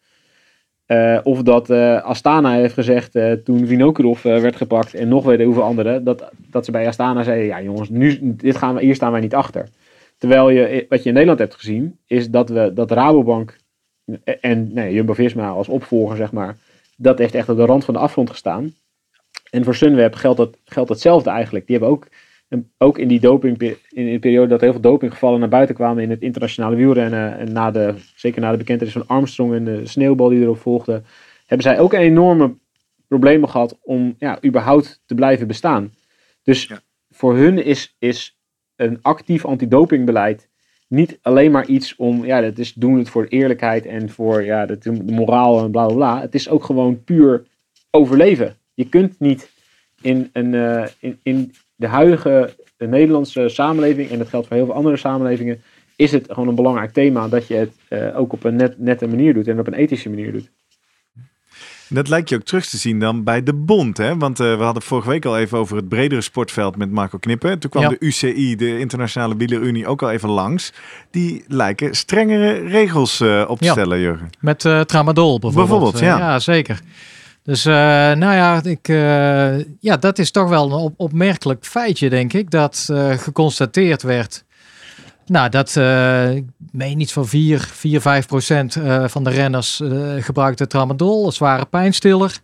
[0.86, 5.41] Eh, of dat eh, Astana heeft gezegd eh, toen Vinokurov werd gepakt en nog weet
[5.43, 8.95] hoeveel anderen, dat, dat ze bij Astana zeiden, ja jongens, nu, dit gaan we, hier
[8.95, 9.69] staan wij niet achter.
[10.17, 13.58] Terwijl je, wat je in Nederland hebt gezien, is dat, we, dat Rabobank
[14.41, 16.58] en nee, Jumbo-Visma als opvolger, zeg maar,
[16.98, 18.74] dat heeft echt op de rand van de afgrond gestaan.
[19.50, 21.67] En voor Sunweb geldt, dat, geldt hetzelfde eigenlijk.
[21.67, 22.08] Die hebben ook,
[22.47, 26.03] en ook in die doping, in, de periode dat heel veel dopinggevallen naar buiten kwamen
[26.03, 27.38] in het internationale wielrennen.
[27.38, 31.01] En na de, zeker na de bekentenis van Armstrong en de sneeuwbal die erop volgde.
[31.45, 32.55] Hebben zij ook een enorme
[33.08, 35.93] problemen gehad om ja, überhaupt te blijven bestaan.
[36.43, 36.81] Dus Ja.
[37.10, 38.38] voor hun is, is
[38.75, 40.49] een actief antidopingbeleid
[40.88, 44.43] niet alleen maar iets om, ja, dat is doen het voor de eerlijkheid en voor
[44.43, 46.21] ja, de, de moraal en bla bla bla.
[46.21, 47.43] Het is ook gewoon puur
[47.91, 48.55] overleven.
[48.73, 49.51] Je kunt niet
[50.01, 54.65] in, een, eh, in, in de huidige de Nederlandse samenleving, en dat geldt voor heel
[54.65, 55.61] veel andere samenlevingen,
[55.95, 59.07] is het gewoon een belangrijk thema dat je het eh, ook op een net, nette
[59.07, 60.49] manier doet en op een ethische manier doet.
[61.89, 63.97] Dat lijkt je ook terug te zien dan bij de bond.
[63.97, 64.17] Hè?
[64.17, 67.59] Want eh, we hadden vorige week al even over het bredere sportveld met Marco Knippen.
[67.59, 67.89] Toen kwam Ja.
[67.89, 70.73] de UCI, de Internationale Wielerunie, ook al even langs.
[71.11, 73.71] Die lijken strengere regels eh, op te Ja.
[73.71, 74.29] stellen, Jurgen.
[74.39, 75.69] Met eh, tramadol bijvoorbeeld.
[75.69, 76.17] Bijvoorbeeld, ja.
[76.17, 76.79] ja, zeker.
[77.45, 82.10] Dus eh, nou ja, ik, eh, ja, dat is toch wel een op- opmerkelijk feitje,
[82.10, 84.43] denk ik, dat eh, geconstateerd werd.
[85.25, 85.69] Nou, dat,
[86.36, 89.81] ik meen iets van 4, 4 5 procent van de renners
[90.19, 92.39] gebruikte tramadol, een zware pijnstiller.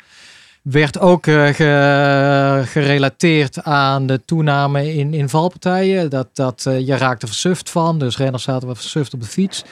[0.62, 6.10] Werd ook ge- gerelateerd aan de toename in, in valpartijen.
[6.10, 9.64] Dat, dat je raakte versuft van, dus renners zaten wat versuft op de fiets.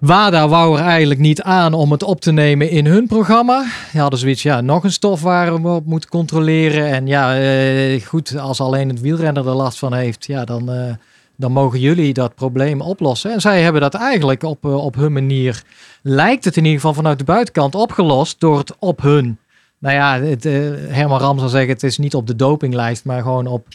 [0.00, 3.64] WADA wou er eigenlijk niet aan om het op te nemen in hun programma.
[3.92, 6.86] Die hadden zoiets, ja, nog een stof waar we op moeten controleren.
[6.86, 10.94] En ja, eh, goed, als alleen het wielrenner er last van heeft, ja, dan, eh,
[11.36, 13.32] dan mogen jullie dat probleem oplossen.
[13.32, 15.62] En zij hebben dat eigenlijk op, eh, op hun manier,
[16.02, 19.38] lijkt het in ieder geval vanuit de buitenkant opgelost door het op hun.
[19.78, 20.44] Nou ja, het,
[20.88, 23.66] Herman Ram zal zeggen, het is niet op de dopinglijst, maar gewoon op,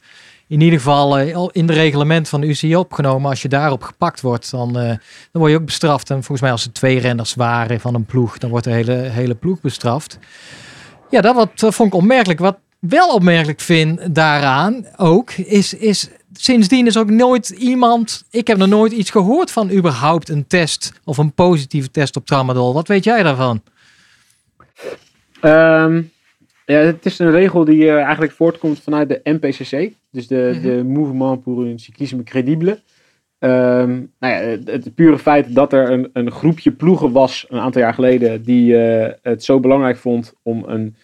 [0.47, 3.29] in ieder geval eh, in de reglement van de UCI opgenomen.
[3.29, 4.88] Als je daarop gepakt wordt, dan, eh,
[5.31, 6.10] dan word je ook bestraft.
[6.10, 8.93] En volgens mij als er twee renners waren van een ploeg, dan wordt de hele,
[8.93, 10.19] hele ploeg bestraft.
[11.10, 12.39] Ja, dat wat, eh, vond ik opmerkelijk.
[12.39, 18.58] Wat wel opmerkelijk vind daaraan ook, is, is sindsdien is ook nooit iemand, ik heb
[18.58, 22.73] nog nooit iets gehoord van überhaupt een test of een positieve test op tramadol.
[22.73, 23.62] Wat weet jij daarvan?
[25.41, 26.01] Ehm,
[26.65, 30.61] ja, het is een regel die eigenlijk voortkomt vanuit de MPCC, dus de, Mhm.
[30.61, 32.80] de Mouvement pour un cyclisme crédible.
[33.39, 37.59] Ehm, nou ja, het, het pure feit dat er een, een groepje ploegen was een
[37.59, 40.95] aantal jaar geleden die eh, het zo belangrijk vond om een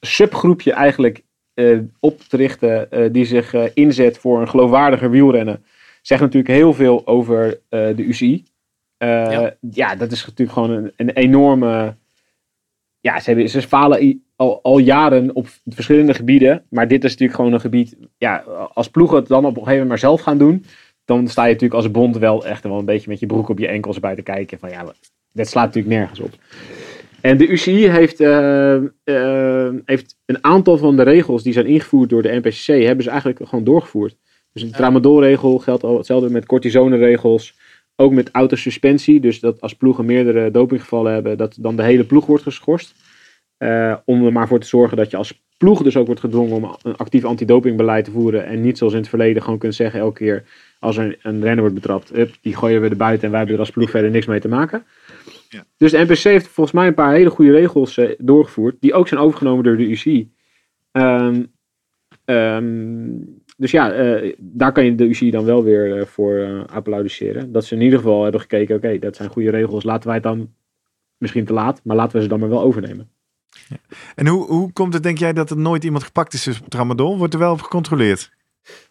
[0.00, 1.22] subgroepje eigenlijk
[1.54, 5.64] eh, op te richten eh, die zich inzet voor een geloofwaardiger wielrennen,
[6.02, 8.44] zegt natuurlijk heel veel over de UCI.
[8.98, 9.56] Ja.
[9.70, 9.94] ja.
[9.94, 11.96] dat is natuurlijk gewoon een, een enorme
[13.00, 16.64] ja, ze, hebben, ze falen al, al jaren op verschillende gebieden.
[16.68, 17.96] Maar dit is natuurlijk gewoon een gebied.
[18.18, 18.36] Ja,
[18.74, 20.64] als ploegen het dan op een gegeven moment maar zelf gaan doen.
[21.04, 23.58] dan sta je natuurlijk als bond wel echt wel een beetje met je broek op
[23.58, 24.58] je enkels bij te kijken.
[24.58, 24.84] Van ja,
[25.32, 26.30] dat slaat natuurlijk nergens op.
[27.20, 28.74] En de UCI heeft, eh,
[29.04, 33.10] eh, heeft een aantal van de regels die zijn ingevoerd door de NPCC, hebben ze
[33.10, 34.16] eigenlijk gewoon doorgevoerd.
[34.52, 37.54] Dus de tramadolregel geldt al hetzelfde met cortisoneregels.
[37.96, 42.26] Ook met autosuspensie, dus dat als ploegen meerdere dopinggevallen hebben, dat dan de hele ploeg
[42.26, 42.94] wordt geschorst.
[43.58, 46.56] Uh, om er maar voor te zorgen dat je als ploeg dus ook wordt gedwongen
[46.56, 48.46] om een actief antidopingbeleid te voeren.
[48.46, 50.44] En niet zoals in het verleden gewoon kunt zeggen elke keer
[50.78, 53.56] als er een renner wordt betrapt, up, die gooien we er buiten en wij hebben
[53.56, 54.84] er als ploeg verder niks mee te maken.
[55.48, 55.64] Ja.
[55.76, 59.08] Dus de NPC heeft volgens mij een paar hele goede regels uh, doorgevoerd, die ook
[59.08, 60.32] zijn overgenomen door de UCI.
[60.92, 61.52] Um,
[62.24, 66.64] ehm, um, dus ja, uh, daar kan je de UCI dan wel weer uh, voor
[66.66, 67.52] applaudisseren.
[67.52, 70.14] Dat ze in ieder geval hebben gekeken, oké, okay, dat zijn goede regels, laten wij
[70.14, 70.54] het dan
[71.18, 73.10] misschien te laat, maar laten we ze dan maar wel overnemen.
[74.14, 77.18] En hoe, hoe komt het, denk jij, dat er nooit iemand gepakt is op tramadol?
[77.18, 78.30] Wordt er wel op gecontroleerd?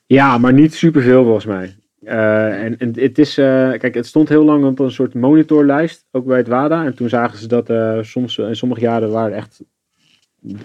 [0.05, 1.75] Ja, maar niet superveel volgens mij.
[2.01, 6.25] Uh, en, het is, uh, kijk, het stond heel lang op een soort monitorlijst, ook
[6.25, 6.85] bij het WADA.
[6.85, 9.63] En toen zagen ze dat uh, soms, in sommige jaren waren echt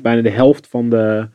[0.02, 1.28] bijna de helft van de,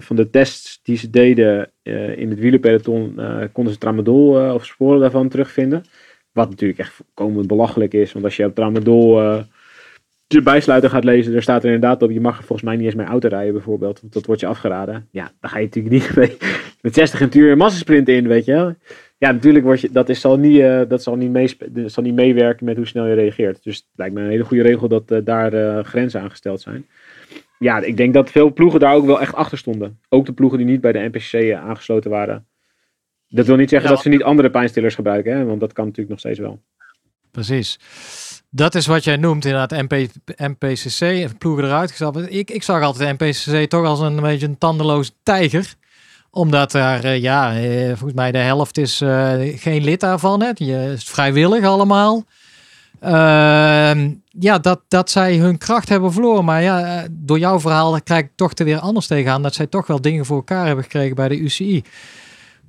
[0.00, 1.70] van de tests die ze deden
[2.16, 3.20] in het wielerpeloton,
[3.52, 5.84] konden ze tramadol of sporen daarvan terugvinden.
[6.32, 9.42] Wat natuurlijk echt volkomen belachelijk is, want als je op tramadol
[10.34, 12.84] de bijsluiter gaat lezen, er staat er inderdaad op, je mag er volgens mij niet
[12.84, 15.08] eens mee auto rijden bijvoorbeeld, want dat wordt je afgeraden.
[15.10, 16.36] Ja, dan ga je natuurlijk niet mee,
[16.80, 18.74] met 60 en uur een massasprint in, weet je wel.
[19.18, 21.56] Ja, natuurlijk word je, dat, is, zal, niet, uh, dat zal, niet mee,
[21.86, 23.62] zal niet meewerken met hoe snel je reageert.
[23.62, 26.86] Dus het lijkt me een hele goede regel dat uh, daar uh, grenzen aangesteld zijn.
[27.58, 29.98] Ja, ik denk dat veel ploegen daar ook wel echt achter stonden.
[30.08, 32.46] Ook de ploegen die niet bij de NPCC aangesloten waren.
[33.28, 33.94] Dat wil niet zeggen ja.
[33.94, 36.60] dat ze niet andere pijnstillers gebruiken, hè, want dat kan natuurlijk nog steeds wel.
[37.30, 37.78] Precies.
[38.50, 42.32] Dat is wat jij noemt inderdaad MP, MPCC, ploegen eruit gestapt.
[42.32, 45.74] Ik, ik zag altijd MPCC toch als een, beetje een tandeloos tijger
[46.30, 50.42] omdat er, uh, ja, uh, volgens mij de helft is uh, geen lid daarvan.
[50.42, 50.50] Hè.
[50.54, 52.24] Je is vrijwillig allemaal.
[53.00, 56.44] Ehm, ja, dat, dat zij hun kracht hebben verloren.
[56.44, 59.42] Maar ja, door jouw verhaal krijg ik toch er weer anders tegenaan.
[59.42, 61.82] Dat zij toch wel dingen voor elkaar hebben gekregen bij de UCI.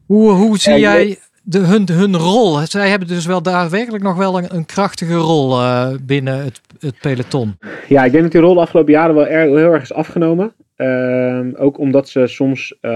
[0.05, 2.57] Hoe, hoe zie jij de, hun, hun rol.
[2.57, 7.57] Zij hebben dus wel daadwerkelijk nog wel een, krachtige rol uh, binnen het, het, peloton.
[7.87, 10.53] Ja, ik denk dat die rol de afgelopen jaren wel heel erg is afgenomen.
[10.77, 12.91] Uh, ook omdat ze soms uh,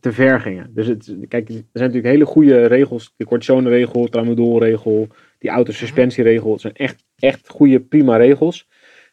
[0.00, 0.70] te ver gingen.
[0.74, 3.14] Dus het, kijk, er zijn natuurlijk hele goede regels.
[3.16, 6.52] De cortisone-regel, tramadol-regel, die autosuspensieregel.
[6.52, 8.68] Het zijn echt, echt goede, prima regels.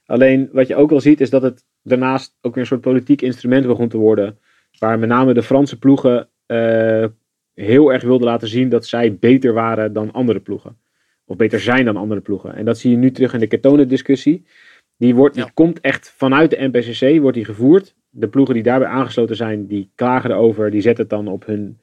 [0.06, 3.22] Alleen wat je ook wel ziet is dat het daarnaast ook weer een soort politiek
[3.22, 4.38] instrument begon te worden.
[4.80, 7.06] Waar met name de Franse ploegen uh,
[7.54, 10.78] heel erg wilden laten zien dat zij beter waren dan andere ploegen.
[11.26, 12.56] Of beter zijn dan andere ploegen.
[12.56, 14.46] En dat zie je nu terug in de Ketone-discussie.
[14.98, 17.96] Die, wordt, die komt echt vanuit de NPCC, wordt die gevoerd.
[18.10, 20.72] De ploegen die daarbij aangesloten zijn, die klagen erover.
[20.72, 21.80] Die zetten het dan op hun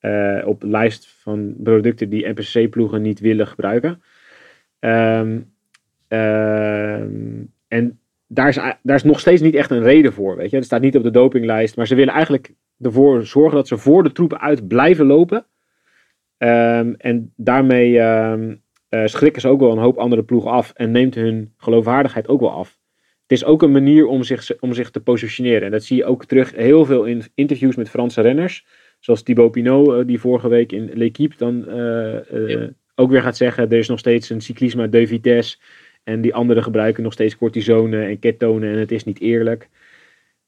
[0.00, 4.02] uh, op lijst van producten die NPCC-ploegen niet willen gebruiken.
[4.80, 5.52] Um,
[7.68, 10.36] en daar is, daar is nog steeds niet echt een reden voor.
[10.36, 10.56] Weet je?
[10.56, 11.76] Het staat niet op de dopinglijst.
[11.76, 15.46] Maar ze willen eigenlijk ervoor zorgen dat ze voor de troepen uit blijven lopen.
[16.38, 20.72] Um, en daarmee um, uh, schrikken ze ook wel een hoop andere ploegen af.
[20.74, 22.78] En neemt hun geloofwaardigheid ook wel af.
[23.22, 25.62] Het is ook een manier om zich, om zich te positioneren.
[25.62, 28.66] En dat zie je ook terug heel veel in interviews met Franse renners.
[29.00, 32.70] Zoals Thibaut Pinot, uh, die vorige week in L'Equipe dan uh, ja.
[32.94, 35.58] ook weer gaat zeggen: er is nog steeds een cyclisme de vitesse.
[36.04, 39.68] En die anderen gebruiken nog steeds cortisone en ketonen en het is niet eerlijk.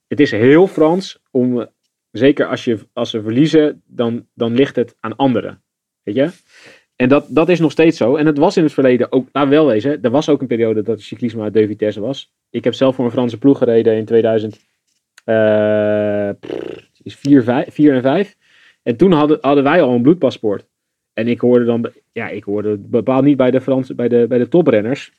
[0.07, 1.67] Het is heel Frans om,
[2.11, 5.63] zeker als, je, als ze verliezen, dan, dan ligt het aan anderen.
[6.03, 6.31] Weet je?
[6.97, 8.17] En dat, dat is nog steeds zo.
[8.17, 10.83] En het was in het verleden ook, nou wel wezen, er was ook een periode
[10.83, 12.33] dat het cyclisme uit de vitesse was.
[12.51, 14.61] Ik heb zelf voor een Franse ploeg gereden in 2000.
[15.27, 16.31] Uh,
[17.05, 18.37] 4, 5, 4 en 5.
[18.83, 20.67] En toen hadden, hadden wij al een bloedpaspoort.
[21.13, 24.39] En ik hoorde dan, ja, ik hoorde bepaald niet bij de, Franse, bij de, bij
[24.39, 25.13] de toprenners.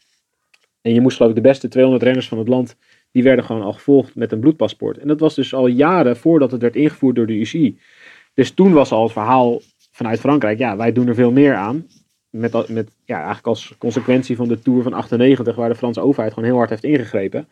[0.82, 2.76] En je moest geloof ik de beste 200 renners van het land,
[3.12, 4.98] die werden gewoon al gevolgd met een bloedpaspoort.
[4.98, 7.80] En dat was dus al jaren voordat het werd ingevoerd door de UCI.
[8.34, 9.62] Dus toen was al het verhaal
[9.92, 11.88] vanuit Frankrijk, ja, wij doen er veel meer aan.
[12.30, 16.34] Met, met ja, eigenlijk als consequentie van de Tour van 98, waar de Franse overheid
[16.34, 17.48] gewoon heel hard heeft ingegrepen.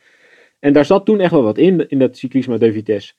[0.60, 3.14] En daar zat toen echt wel wat in, in dat cyclisme de vitesse.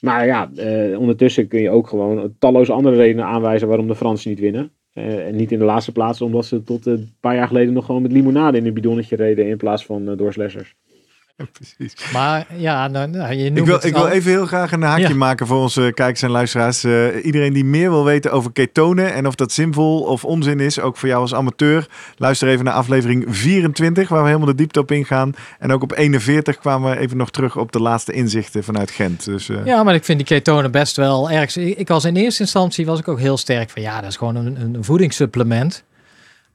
[0.00, 4.30] Maar ja, eh, ondertussen kun je ook gewoon talloze andere redenen aanwijzen waarom de Fransen
[4.30, 4.72] niet winnen.
[4.94, 7.72] Uh, en niet in de laatste plaats, omdat ze tot uh, een paar jaar geleden
[7.72, 10.32] nog gewoon met limonade in een bidonnetje reden in plaats van uh, door
[11.52, 12.12] precies.
[12.12, 15.08] Maar ja, nou, nou, je noemt Ik wil, ik wil even heel graag een haakje
[15.08, 15.14] Ja.
[15.14, 16.84] maken voor onze kijkers en luisteraars.
[16.84, 20.80] Eh, iedereen die meer wil weten over ketonen en of dat zinvol of onzin is,
[20.80, 21.86] ook voor jou als amateur,
[22.16, 25.34] luister even naar aflevering 24, waar we helemaal de diepte op ingaan.
[25.58, 29.24] En ook op 41 kwamen we even nog terug op de laatste inzichten vanuit Gent.
[29.24, 31.56] Dus eh, Ja, maar ik vind die ketonen best wel erg.
[31.56, 34.16] Ik, ik was in eerste instantie was ik ook heel sterk van ja, dat is
[34.16, 35.84] gewoon een, een voedingssupplement.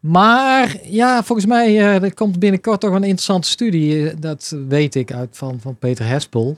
[0.07, 4.09] Maar ja, volgens mij eh, er komt binnenkort toch een interessante studie.
[4.09, 6.57] eh, Dat weet ik uit van, van Peter Hespel.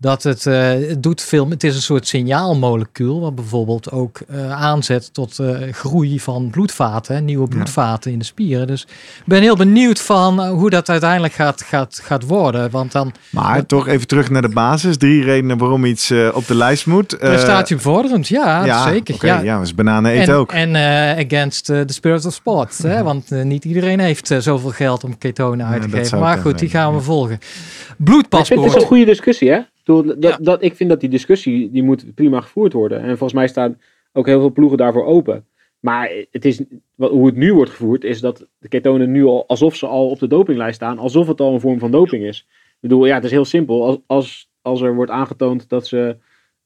[0.00, 1.48] Dat het, eh, het doet veel.
[1.48, 3.20] Het is een soort signaalmolecuul.
[3.20, 7.14] Wat bijvoorbeeld ook eh, aanzet tot eh, groei van bloedvaten.
[7.14, 8.66] hè, Nieuwe bloedvaten in de spieren.
[8.66, 8.82] Dus
[9.18, 12.70] ik ben heel benieuwd van hoe dat uiteindelijk gaat, gaat, gaat worden.
[12.70, 14.96] Want dan Maar toch even terug naar de basis.
[14.96, 17.12] Drie redenen waarom iets eh, op de lijst moet.
[17.12, 19.14] Eh, prestatiebevorderend, ja, ja, zeker.
[19.14, 19.40] oké, ja.
[19.40, 20.52] ja, dus bananen eten en, ook.
[20.52, 22.78] En eh, against the spirit of sport.
[22.78, 23.02] Hè?
[23.02, 26.18] Want niet iedereen heeft zoveel geld om ketonen uit te dat geven.
[26.18, 27.04] Maar goed, die gaan we ja.
[27.04, 27.38] volgen.
[27.40, 28.66] Vind het Bloedpaspoort.
[28.66, 29.58] is een goede discussie, hè?
[29.96, 30.36] Dat, Ja.
[30.40, 32.98] dat, ik vind dat die discussie die moet prima gevoerd worden.
[33.00, 33.78] En volgens mij staan
[34.12, 35.44] ook heel veel ploegen daarvoor open.
[35.80, 36.62] Maar het is,
[36.94, 40.10] wat- hoe het nu wordt gevoerd, is dat de ketonen nu al, alsof ze al
[40.10, 42.46] op de dopinglijst staan, alsof het al een vorm van doping is.
[42.50, 43.84] Ik bedoel, ja, het is heel simpel.
[43.84, 46.16] Als, als, als er wordt aangetoond dat ze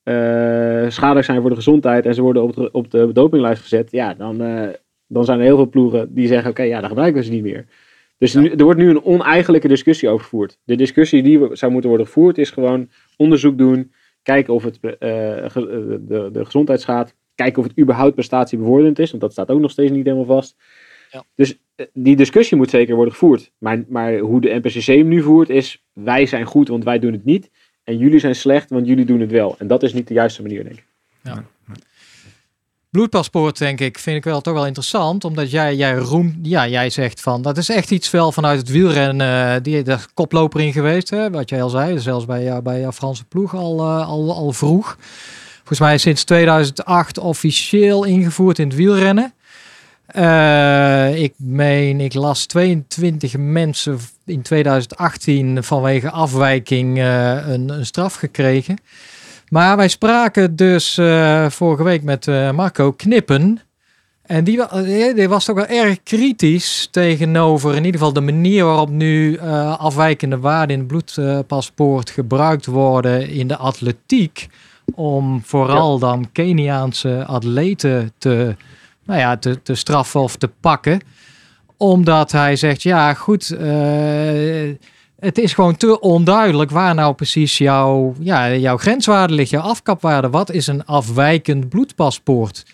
[0.03, 0.15] eh,
[0.91, 4.15] schadelijk zijn voor de gezondheid en ze worden op de, op de dopinglijst gezet, ja,
[4.15, 4.69] dan, eh,
[5.07, 7.43] dan zijn er heel veel ploegen die zeggen, oké, ja, dan gebruiken we ze niet
[7.43, 7.67] meer.
[8.25, 10.59] Dus nu, er wordt nu een oneigenlijke discussie over gevoerd.
[10.65, 14.91] De discussie die zou moeten worden gevoerd is gewoon onderzoek doen, kijken of het eh,
[14.91, 19.51] ge- eh, de, de gezondheid schaadt, kijken of het überhaupt prestatiebevorderend is, want dat staat
[19.51, 20.57] ook nog steeds niet helemaal vast.
[21.11, 21.25] Ja.
[21.35, 23.53] Dus eh, die discussie moet zeker worden gevoerd.
[23.59, 27.13] Maar, maar hoe de NPCC hem nu voert is, wij zijn goed, want wij doen
[27.13, 27.51] het niet.
[27.83, 29.55] En jullie zijn slecht, want jullie doen het wel.
[29.59, 30.85] En dat is niet de juiste manier, denk ik.
[32.95, 35.25] Bloedpaspoort, denk ik, vind ik wel toch wel interessant.
[35.25, 38.69] Omdat jij, jij roemt, ja, jij zegt van, dat is echt iets wel vanuit het
[38.69, 39.55] wielrennen.
[39.55, 41.99] eh, die is koploper in geweest, hè, wat jij al zei.
[41.99, 44.97] Zelfs bij, jou- bij jouw Franse ploeg al, eh, al, al vroeg.
[45.57, 49.35] Volgens mij sinds 2008 officieel ingevoerd in het wielrennen.
[50.07, 58.15] Eh, ik meen, ik las 22 mensen in 2018 vanwege afwijking eh, een, een straf
[58.15, 58.79] gekregen.
[59.55, 63.61] Maar wij spraken dus eh, vorige week met eh, Marco Knippen.
[64.23, 68.65] En die, eh, die was toch wel erg kritisch tegenover in ieder geval de manier
[68.65, 69.39] waarop nu
[69.79, 74.49] afwijkende waarden in het bloedpaspoort gebruikt worden in de atletiek.
[74.95, 78.57] Om vooral dan Keniaanse atleten te,
[79.05, 81.01] nou ja, te, te straffen of te pakken.
[81.77, 83.57] Omdat hij zegt, ja goed,
[85.19, 90.31] het is gewoon te onduidelijk waar nou precies jouw, ja, jouw grenswaarde ligt, jouw afkapwaarde.
[90.31, 92.65] Wat is een afwijkend bloedpaspoort?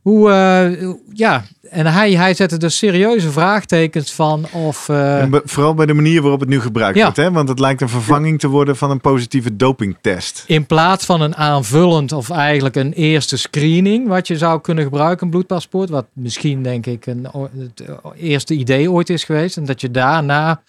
[0.00, 4.88] Hoe, eh, ja, en hij, hij zette dus serieuze vraagtekens van of...
[4.88, 7.02] eh, vooral bij de manier waarop het nu gebruikt Ja.
[7.02, 7.16] wordt.
[7.16, 7.30] Hè?
[7.32, 10.44] Want het lijkt een vervanging te worden van een positieve dopingtest.
[10.46, 15.24] in plaats van een aanvullend of eigenlijk een eerste screening, wat je zou kunnen gebruiken,
[15.24, 17.26] een bloedpaspoort, wat misschien denk ik een,
[17.58, 20.60] het eh, eerste idee ooit is geweest, en dat je daarna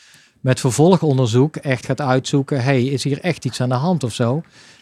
[0.48, 4.42] met vervolgonderzoek echt gaat uitzoeken, hey, is hier echt iets aan de hand of zo?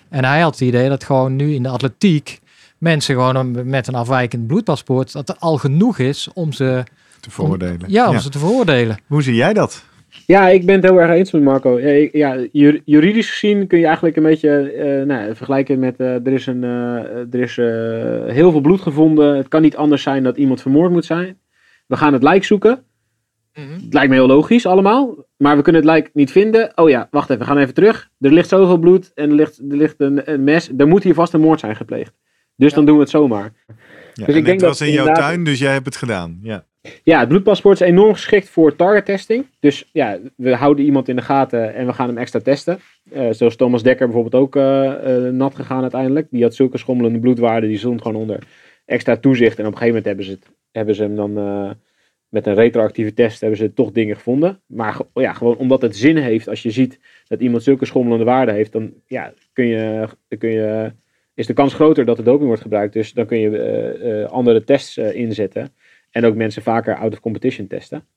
[0.10, 2.40] En hij had het idee dat gewoon nu in de atletiek
[2.78, 6.84] mensen gewoon een- met een afwijkend bloedpaspoort, dat er al genoeg is om ze,
[7.20, 7.80] Te veroordelen.
[7.88, 8.98] ja, om ze te veroordelen.
[9.08, 9.84] Hoe zie jij dat?
[10.26, 11.80] Ja, ik ben het heel erg eens met Marco.
[11.80, 15.96] Ja, ja, ju- juridisch gezien kun je eigenlijk een beetje eh, nou, vergelijken met...
[15.98, 19.38] eh, er is, een, eh, er is eh, heel veel bloed gevonden.
[19.38, 21.38] Het kan niet anders zijn dat iemand vermoord moet zijn.
[21.88, 22.84] We gaan het lijk zoeken.
[23.60, 25.26] Het lijkt me heel logisch allemaal.
[25.38, 26.72] Maar we kunnen het lijk niet vinden.
[26.78, 27.42] Oh ja, wacht even.
[27.42, 28.10] We gaan even terug.
[28.20, 30.72] Er ligt zoveel bloed en er ligt, er ligt een, een mes.
[30.78, 32.14] Er moet hier vast een moord zijn gepleegd.
[32.56, 33.54] Dus dan doen we het zomaar.
[33.68, 33.74] Ja,
[34.14, 35.96] Dus en ik denk het was dat in jouw inderdaad- tuin, dus jij hebt het
[35.96, 36.40] gedaan.
[36.42, 36.66] Ja.
[37.04, 39.46] Ja, het bloedpaspoort is enorm geschikt voor target testing.
[39.60, 42.80] Dus ja, we houden iemand in de gaten en we gaan hem extra testen.
[43.12, 46.28] Eh, zoals Thomas Dekker bijvoorbeeld ook eh, eh, nat gegaan uiteindelijk.
[46.32, 48.40] Die had zulke schommelende bloedwaarden, die stond gewoon onder
[48.86, 49.60] extra toezicht.
[49.60, 51.70] En op een gegeven moment hebben ze, het, hebben ze hem dan eh,
[52.36, 54.62] met een retroactieve test hebben ze toch dingen gevonden.
[54.66, 58.56] Maar ja, gewoon omdat het zin heeft als je ziet dat iemand zulke schommelende waarden
[58.56, 60.08] heeft, dan ja, kun je,
[60.38, 60.92] kun je,
[61.34, 62.94] is de kans groter dat er doping wordt gebruikt.
[62.94, 65.74] Dus dan kun je eh, eh, andere tests eh, inzetten.
[66.12, 68.08] En ook mensen vaker out of competition testen.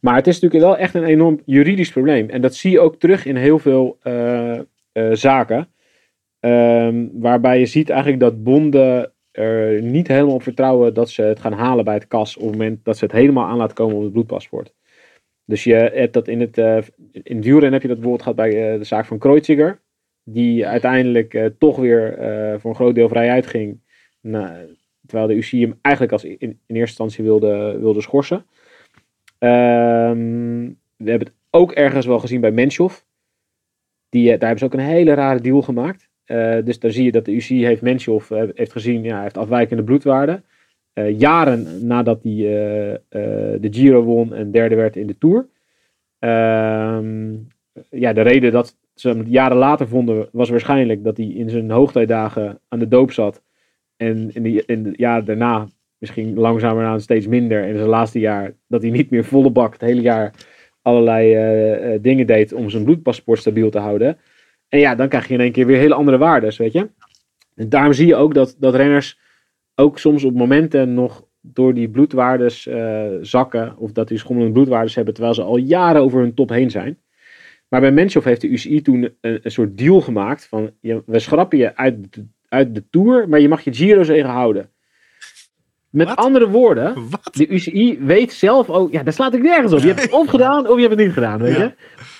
[0.00, 2.28] Maar het is natuurlijk wel echt een enorm juridisch probleem.
[2.28, 3.98] En dat zie je ook terug in heel veel
[5.12, 5.68] zaken.
[6.40, 11.40] Ehm, waarbij je ziet eigenlijk dat bonden er niet helemaal op vertrouwen dat ze het
[11.40, 12.36] gaan halen bij het kas.
[12.36, 14.74] op het moment dat ze het helemaal aan laten komen op het bloedpaspoort.
[15.44, 16.78] Dus je hebt dat in het, eh,
[17.12, 19.80] in heb je dat bijvoorbeeld gehad bij eh, de zaak van Kreuziger.
[20.24, 22.16] Die uiteindelijk eh, toch weer
[22.60, 23.80] voor een groot deel vrij uitging.
[24.20, 24.76] Nou,
[25.06, 28.46] terwijl de UCI hem eigenlijk als in, eerste instantie wilde, wilde schorsen.
[29.38, 32.98] Ehm, we hebben het ook ergens wel gezien bij Menschov.
[34.08, 36.07] Die, daar hebben ze ook een hele rare deal gemaakt.
[36.64, 39.82] Dus daar zie je dat de UCI heeft Menschhoff heeft gezien, ja, hij heeft afwijkende
[39.82, 40.44] bloedwaarden.
[41.16, 42.32] jaren nadat hij
[43.60, 45.48] de Giro won en derde werd in de Tour.
[46.18, 47.34] Ehm,
[47.90, 51.70] ja, de reden dat ze hem jaren later vonden was waarschijnlijk dat hij in zijn
[51.70, 53.42] hoogtijdagen aan de doop zat.
[53.96, 55.68] En in de, in de jaren daarna
[55.98, 57.62] misschien langzamer aan steeds minder.
[57.62, 60.34] En in zijn laatste jaar dat hij niet meer volle bak het hele jaar
[60.82, 64.18] allerlei eh, eh, dingen deed om zijn bloedpaspoort stabiel te houden.
[64.68, 66.90] En ja, dan krijg je in één keer weer hele andere waarden, weet je.
[67.54, 69.18] En daarom zie je ook dat, dat renners
[69.74, 73.76] ook soms op momenten nog door die bloedwaardes uh, zakken.
[73.76, 76.98] Of dat die schommelende bloedwaardes hebben terwijl ze al jaren over hun top heen zijn.
[77.68, 81.58] Maar bij Menschhoff heeft de UCI toen een, soort deal gemaakt van je, we schrappen
[81.58, 84.70] je uit de, uit de Tour, maar je mag je Giro-zegen houden.
[85.90, 86.94] Met andere woorden,
[87.32, 89.78] de UCI weet zelf ook, ja, daar slaat ik nergens op.
[89.78, 91.72] Je hebt het of gedaan of je hebt het niet gedaan, weet je.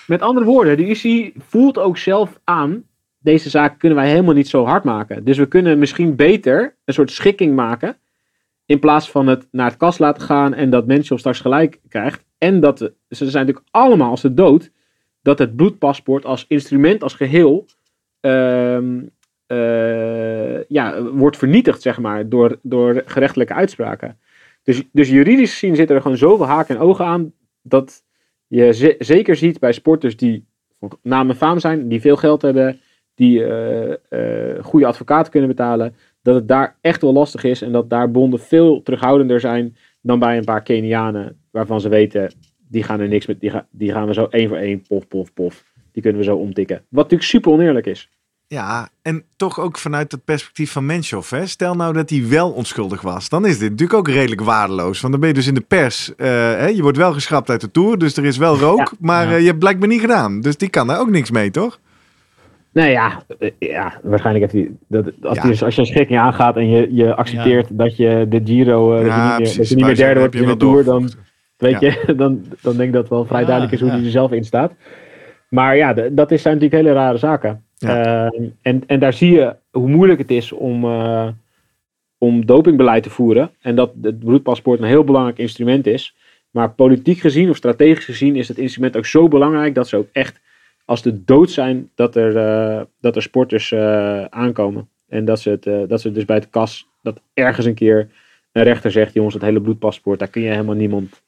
[0.07, 2.83] Met andere woorden, de UCI voelt ook zelf aan,
[3.19, 5.23] deze zaak kunnen wij helemaal niet zo hard maken.
[5.23, 7.97] Dus we kunnen misschien beter een soort schikking maken,
[8.65, 12.25] in plaats van het naar het kast laten gaan en dat mensen straks gelijk krijgt.
[12.37, 12.77] En dat,
[13.09, 14.71] ze zijn natuurlijk allemaal als de dood,
[15.21, 17.65] dat het bloedpaspoort als instrument, als geheel,
[18.19, 19.01] ehm,
[19.51, 24.17] uh, ja, wordt vernietigd, zeg maar, door, door gerechtelijke uitspraken.
[24.63, 28.03] Dus, dus juridisch gezien zitten er gewoon zoveel haken en ogen aan, dat
[28.47, 30.45] je zeker ziet bij sporters die
[30.79, 32.79] van naam en faam zijn, die veel geld hebben,
[33.15, 33.93] die uh,
[34.61, 38.39] goede advocaten kunnen betalen, dat het daar echt wel lastig is en dat daar bonden
[38.39, 42.33] veel terughoudender zijn dan bij een paar Kenianen, waarvan ze weten,
[42.67, 45.33] die gaan er niks met, die, die gaan we zo één voor één, pof, pof,
[45.33, 45.67] pof.
[45.91, 46.75] Die kunnen we zo omtikken.
[46.75, 48.09] Wat natuurlijk super oneerlijk is.
[48.51, 51.29] Ja, en toch ook vanuit het perspectief van Menshoff.
[51.29, 51.45] Hè?
[51.45, 53.29] Stel nou dat hij wel onschuldig was.
[53.29, 55.01] Dan is dit natuurlijk ook redelijk waardeloos.
[55.01, 56.09] Want dan ben je dus in de pers.
[56.09, 56.67] Uh, hè?
[56.67, 57.97] Je wordt wel geschrapt uit de Tour.
[57.97, 58.91] Dus er is wel rook.
[58.99, 60.41] maar uh, je hebt blijkbaar niet gedaan.
[60.41, 61.79] Dus die kan daar ook niks mee, toch?
[62.73, 64.75] Nee, ja, eh, ja waarschijnlijk heeft hij.
[64.87, 65.65] Dat, als, ja.
[65.65, 69.03] als je een schikking aangaat en je, je accepteert dat je de Giro.
[69.03, 70.83] Uh, dat, je niet meer, dat je niet meer derde wordt in de Tour.
[70.83, 71.09] Dan,
[71.57, 74.09] weet je, dan, dan denk ik dat het wel vrij duidelijk is hoe hij er
[74.09, 74.71] zelf in staat.
[75.49, 77.63] Maar ja, dat is, zijn natuurlijk hele rare zaken.
[77.79, 81.27] Ehm, en, en daar zie je hoe moeilijk het is om, uh,
[82.17, 83.51] om dopingbeleid te voeren.
[83.61, 86.15] En dat het bloedpaspoort een heel belangrijk instrument is.
[86.49, 90.09] Maar politiek gezien of strategisch gezien is het instrument ook zo belangrijk dat ze ook
[90.11, 90.39] echt
[90.85, 94.89] als de dood zijn dat er, uh, dat er sporters uh, aankomen.
[95.07, 98.09] En dat ze, het, dat ze dus bij het kas, dat ergens een keer
[98.51, 101.21] een rechter zegt, jongens, dat hele bloedpaspoort, daar kun je helemaal niemand,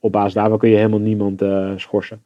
[0.00, 1.42] op basis daarvan kun je helemaal niemand
[1.76, 2.22] schorsen.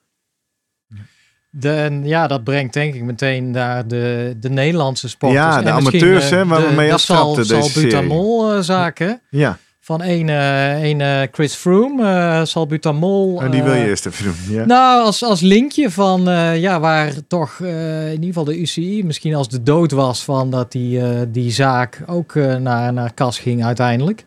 [1.50, 5.44] De, ja, dat brengt denk ik meteen naar de, de Nederlandse sporters.
[5.44, 9.20] Ja, de amateurs, hè, waar we mee aftrapten de deze Salbutamol uh, zaken.
[9.30, 9.58] Ja.
[9.80, 13.42] Van een, uh, een Chris Froome, uh, Salbutamol.
[13.42, 14.64] En die wil je eerst even doen, ja.
[14.64, 16.22] Nou, als, als linkje van,
[16.54, 20.72] ja, waar toch in ieder geval de UCI misschien als de dood was van dat
[20.72, 24.24] die, die zaak ook naar, naar kas ging uiteindelijk.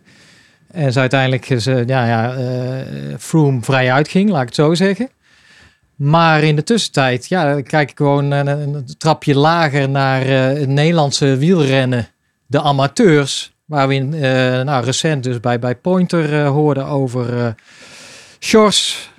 [0.71, 2.35] En ze uiteindelijk, ze, ja, ja,
[3.19, 5.09] Froome vrij uitging, laat ik het zo zeggen.
[6.01, 11.37] Maar in de tussentijd, ja, kijk ik gewoon een, een trapje lager naar het Nederlandse
[11.37, 12.07] wielrennen.
[12.45, 17.47] De amateurs, waar we uh, nou, recent dus bij, bij Pointer hoorden over uh,
[18.39, 19.09] Sjors,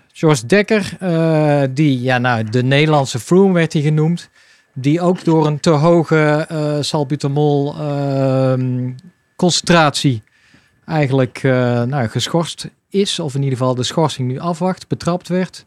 [0.46, 0.96] Dekker.
[1.74, 4.30] die, ja, nou, de Nederlandse Froome werd hij genoemd.
[4.74, 6.46] Die ook door een te hoge
[6.80, 8.90] salbutamol ehm,
[9.36, 10.22] concentratie
[10.86, 13.18] eigenlijk nou, geschorst is.
[13.18, 15.66] Of in ieder geval de schorsing nu afwacht, betrapt werd.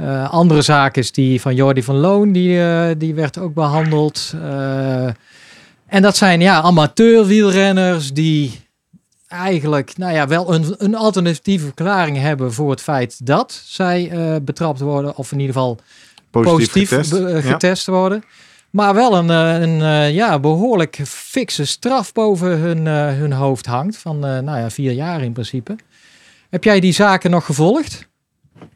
[0.00, 4.32] Uh, andere zaak is die van Jordi van Loon, die, uh, die werd ook behandeld.
[4.34, 5.04] Uh,
[5.86, 8.60] en dat zijn ja, amateur wielrenners die
[9.28, 14.80] eigenlijk nou ja, wel een, een alternatieve verklaring hebben voor het feit dat zij betrapt
[14.80, 15.78] worden, of in ieder geval
[16.30, 17.92] positief, positief getest, getest ja.
[17.92, 18.22] worden.
[18.70, 22.86] Maar wel een, een ja, behoorlijk fikse straf boven hun,
[23.16, 23.96] hun hoofd hangt.
[23.96, 25.76] Van nou ja, vier jaar in principe.
[26.50, 28.08] Heb jij die zaken nog gevolgd?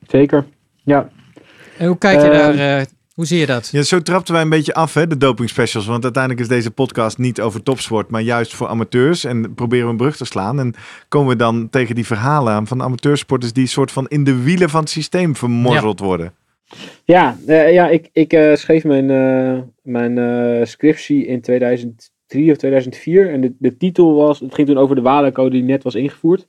[0.07, 0.45] Zeker.
[0.85, 1.09] Ja.
[1.79, 2.81] En hoe kijk je uh, daar?
[2.81, 3.69] Uh, hoe zie je dat?
[3.73, 5.87] Ja, zo trapten wij een beetje af, hè, de doping specials.
[5.87, 9.25] Want uiteindelijk is deze podcast niet over topsport, maar juist voor amateurs.
[9.25, 10.59] En proberen we een brug te slaan.
[10.59, 10.75] En
[11.09, 14.71] komen we dan tegen die verhalen aan van amateursporters die soort van in de wielen
[14.71, 16.05] van het systeem vermorzeld ja.
[16.05, 16.35] worden.
[17.05, 23.31] Ja, uh, ja ik, ik uh, schreef mijn, uh, mijn scriptie in 2003 of 2004.
[23.31, 26.47] En de, de titel was, het ging toen over de walencode die net was ingevoerd.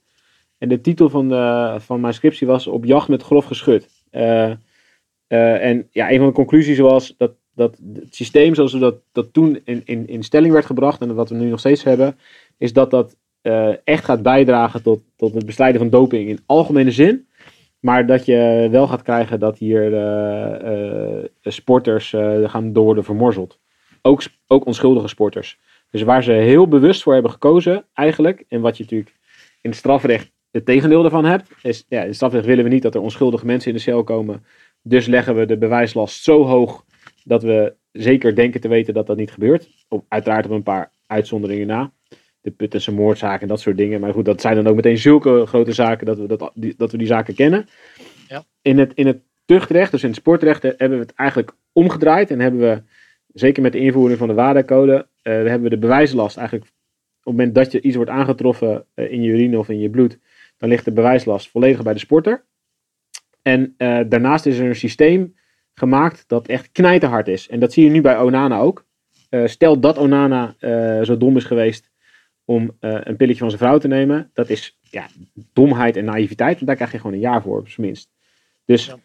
[0.58, 3.93] En de titel van, de, van mijn scriptie was Op jacht met grof geschut.
[4.16, 4.52] Uh,
[5.28, 8.96] uh, en ja, een van de conclusies was dat, dat het systeem zoals we dat,
[9.12, 12.18] dat toen in, in, in stelling werd gebracht en wat we nu nog steeds hebben,
[12.58, 16.92] is dat dat uh, echt gaat bijdragen tot, tot het bestrijden van doping in algemene
[16.92, 17.28] zin.
[17.84, 23.04] Maar dat je wel gaat krijgen dat hier eh, eh, sporters eh, gaan door worden
[23.04, 23.60] vermorzeld.
[24.02, 25.60] Ook, ook onschuldige sporters.
[25.92, 29.16] Dus waar ze heel bewust voor hebben gekozen, eigenlijk, en wat je natuurlijk
[29.62, 32.96] in het strafrecht het tegendeel daarvan hebt, is ja, in strafrecht willen we niet dat
[32.96, 34.46] er onschuldige mensen in de cel komen.
[34.82, 36.86] Dus leggen we de bewijslast zo hoog
[37.24, 39.70] dat we zeker denken te weten dat dat niet gebeurt.
[39.88, 41.92] Op, uiteraard op een paar uitzonderingen na.
[42.42, 44.00] De Puttense moordzaken en dat soort dingen.
[44.00, 46.92] Maar goed, dat zijn dan ook meteen zulke grote zaken dat we, dat, die, dat
[46.92, 47.68] we die zaken kennen.
[48.28, 48.44] Ja.
[48.62, 52.32] In, het, in het tuchtrecht, dus in het sportrecht, eh, hebben we het eigenlijk omgedraaid.
[52.32, 52.84] En hebben we,
[53.34, 56.68] zeker met de invoering van de WADA-code, eh, hebben we de bewijslast eigenlijk
[57.24, 59.90] op het moment dat je iets wordt aangetroffen eh, in je urine of in je
[59.90, 60.20] bloed,
[60.58, 62.46] dan ligt de bewijslast volledig bij de sporter.
[63.42, 65.36] En eh, daarnaast is er een systeem
[65.74, 67.48] gemaakt dat echt knijterhard is.
[67.50, 68.86] En dat zie je nu bij Onana ook.
[69.30, 71.92] Eh, stel dat Onana eh, zo dom is geweest
[72.46, 74.30] om een pilletje van zijn vrouw te nemen.
[74.34, 75.08] Dat is ja,
[75.54, 76.66] domheid en naïviteit.
[76.66, 78.10] Daar krijg je gewoon een jaar voor, op zijn minst.
[78.66, 78.96] Dus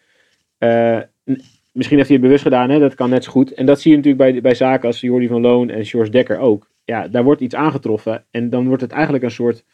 [1.73, 2.71] misschien heeft hij het bewust gedaan.
[2.71, 2.79] Hè?
[2.79, 3.53] Dat kan net zo goed.
[3.53, 6.39] En dat zie je natuurlijk bij, bij zaken als Jordi van Loon en George Dekker
[6.39, 6.71] ook.
[6.85, 8.25] Ja, daar wordt iets aangetroffen.
[8.31, 9.65] En dan wordt het eigenlijk een soort...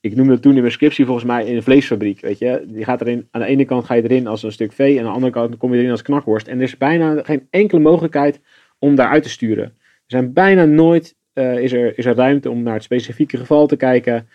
[0.00, 2.20] Ik noemde toen in mijn scriptie volgens mij in een vleesfabriek.
[2.20, 2.66] Weet je?
[2.72, 4.92] Je gaat erin, aan de ene kant ga je erin als een stuk vee.
[4.92, 6.48] En aan de andere kant kom je erin als knakworst.
[6.48, 8.40] En er is bijna geen enkele mogelijkheid
[8.78, 9.64] om daaruit te sturen.
[9.64, 9.72] Er
[10.06, 13.76] zijn bijna nooit eh, is, er, is er ruimte om naar het specifieke geval te
[13.76, 14.28] kijken.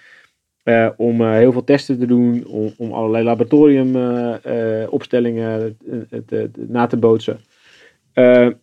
[0.63, 2.45] eh, om eh, heel veel testen te doen.
[2.45, 5.77] Om, om allerlei laboratoriumopstellingen
[6.55, 7.39] na te bootsen.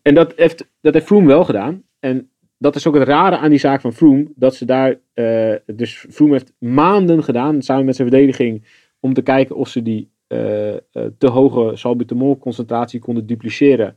[0.03, 1.82] En dat heeft, dat heeft Froome wel gedaan.
[1.98, 2.30] En
[2.63, 4.33] dat is ook het rare aan die zaak van Froome.
[4.35, 5.01] Dat ze daar.
[5.15, 7.63] eh, dus Froome heeft maanden gedaan.
[7.63, 8.65] Samen met zijn verdediging.
[9.01, 10.81] Om te kijken of ze die eh, eh,
[11.19, 13.97] te hoge salbutamol concentratie konden dupliceren.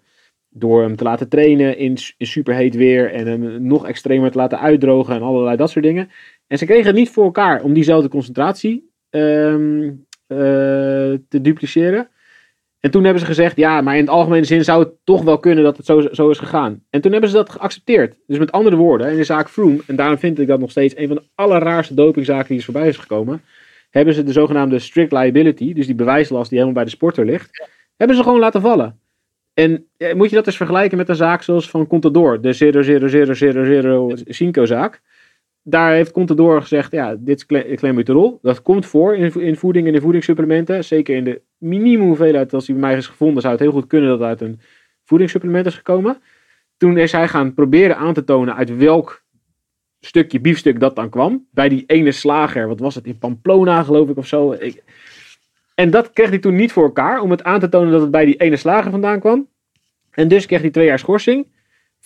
[0.50, 3.12] Door hem te laten trainen in, in superheet weer.
[3.12, 5.16] En hem nog extremer te laten uitdrogen.
[5.16, 6.10] En allerlei dat soort dingen.
[6.48, 9.94] En ze kregen het niet voor elkaar om diezelfde concentratie ehm,
[10.28, 10.38] eh,
[11.28, 12.08] te dupliceren.
[12.86, 15.40] En toen hebben ze gezegd, ja, maar in het algemene zin zou het toch wel
[15.40, 16.84] kunnen dat het zo, zo is gegaan.
[16.90, 18.18] En toen hebben ze dat geaccepteerd.
[18.28, 20.98] Dus met andere woorden, in de zaak Froome, en daarom vind ik dat nog steeds
[20.98, 23.42] een van de allerraarste dopingzaken die is voorbij is gekomen,
[23.90, 27.70] hebben ze de zogenaamde strict liability, dus die bewijslast die helemaal bij de sporter ligt,
[27.96, 29.00] hebben ze gewoon laten vallen.
[29.54, 32.56] En eh, moet je dat eens vergelijken met een zaak zoals van Contador, de
[34.36, 35.02] 00000 zaak.
[35.68, 38.40] Daar heeft Contador gezegd, ja, dit is cle- clenbuterol.
[38.42, 40.84] Dat komt voor in, in voeding en in voedingssupplementen.
[40.84, 43.88] Zeker in de minimum hoeveelheid als die bij mij is gevonden, zou het heel goed
[43.88, 44.60] kunnen dat het uit een
[45.04, 46.22] voedingssupplement is gekomen.
[46.78, 49.24] Toen is hij gaan proberen aan te tonen uit welk
[50.00, 51.48] stukje biefstuk dat dan kwam.
[51.52, 54.52] Bij die ene slager, wat was het, in Pamplona geloof ik of zo.
[54.52, 54.84] Ik,
[55.76, 58.12] en dat kreeg hij toen niet voor elkaar, om het aan te tonen dat het
[58.12, 59.48] bij die ene slager vandaan kwam.
[60.12, 61.48] En dus kreeg hij twee jaar schorsing.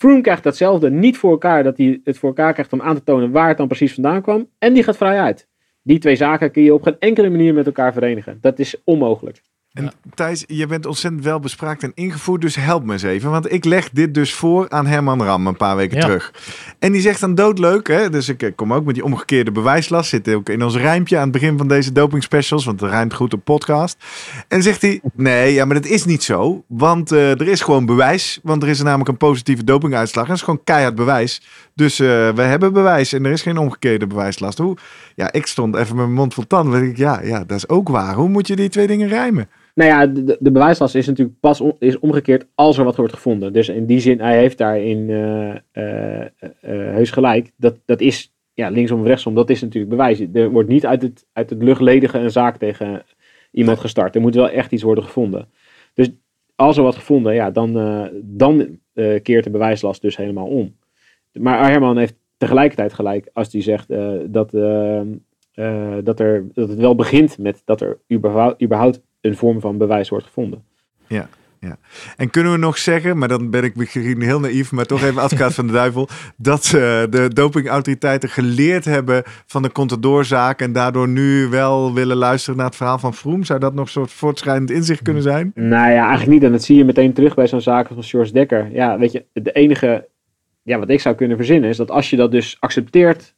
[0.00, 3.02] Froome krijgt datzelfde niet voor elkaar, dat hij het voor elkaar krijgt om aan te
[3.02, 4.48] tonen waar het dan precies vandaan kwam.
[4.58, 5.48] En die gaat vrij uit.
[5.82, 8.38] Die twee zaken kun je op geen enkele manier met elkaar verenigen.
[8.40, 9.42] Dat is onmogelijk.
[9.72, 9.92] En Ja.
[10.14, 13.30] Thijs, je bent ontzettend wel bespraakt en ingevoerd, dus help me eens even.
[13.30, 16.02] Want ik leg dit dus voor aan Herman Ram een paar weken Ja.
[16.02, 16.32] terug.
[16.78, 18.10] En die zegt dan doodleuk, hè?
[18.10, 20.08] dus ik kom ook met die omgekeerde bewijslast.
[20.10, 23.14] Zit ook in ons rijmpje aan het begin van deze doping specials, want het rijmt
[23.14, 23.96] goed op podcast.
[24.48, 26.64] En zegt hij, nee, ja, maar dat is niet zo.
[26.68, 30.22] Want eh, er is gewoon bewijs, want er is namelijk een positieve dopinguitslag.
[30.24, 31.42] En dat is gewoon keihard bewijs.
[31.80, 34.58] Dus eh, we hebben bewijs en er is geen omgekeerde bewijslast.
[34.58, 34.76] Hoe?
[35.14, 36.82] Ja, ik stond even met mijn mond vol tanden.
[36.82, 38.14] Ik, ja, ja, dat is ook waar.
[38.14, 39.48] Hoe moet je die twee dingen rijmen?
[39.74, 43.12] Nou ja, de, de bewijslast is natuurlijk pas om- is omgekeerd als er wat wordt
[43.12, 43.52] gevonden.
[43.52, 45.10] Dus in die zin, hij heeft daarin
[45.72, 46.24] eh,
[46.70, 47.50] heus gelijk.
[47.56, 50.20] Dat, dat is ja, linksom of rechtsom, dat is natuurlijk bewijs.
[50.32, 53.02] Er wordt niet uit het, uit het luchtledige een zaak tegen
[53.50, 54.14] iemand gestart.
[54.14, 55.48] Er moet wel echt iets worden gevonden.
[55.94, 56.10] Dus
[56.54, 57.72] als er wat gevonden, ja, dan,
[58.22, 58.78] dan
[59.22, 60.78] keert de bewijslast dus helemaal om.
[61.32, 66.68] Maar Herman heeft tegelijkertijd gelijk als hij zegt eh, dat, eh, eh, dat, er, dat
[66.68, 70.62] het wel begint met dat er überhaupt, überhaupt een vorm van bewijs wordt gevonden.
[72.16, 75.22] En kunnen we nog zeggen, maar dan ben ik misschien heel naïef, maar toch even
[75.22, 76.62] advocaat van de duivel, dat
[77.10, 82.76] de dopingautoriteiten geleerd hebben van de Contador-zaak en daardoor nu wel willen luisteren naar het
[82.76, 83.44] verhaal van Vroom?
[83.44, 85.52] Zou dat nog een soort voortschrijdend inzicht kunnen zijn?
[85.54, 86.42] Nou ja, eigenlijk niet.
[86.42, 88.68] En dat zie je meteen terug bij zo'n zaak van George Dekker.
[88.72, 90.08] Ja, weet je, de enige
[90.62, 93.34] ja, wat ik zou kunnen verzinnen is dat als je dat dus accepteert,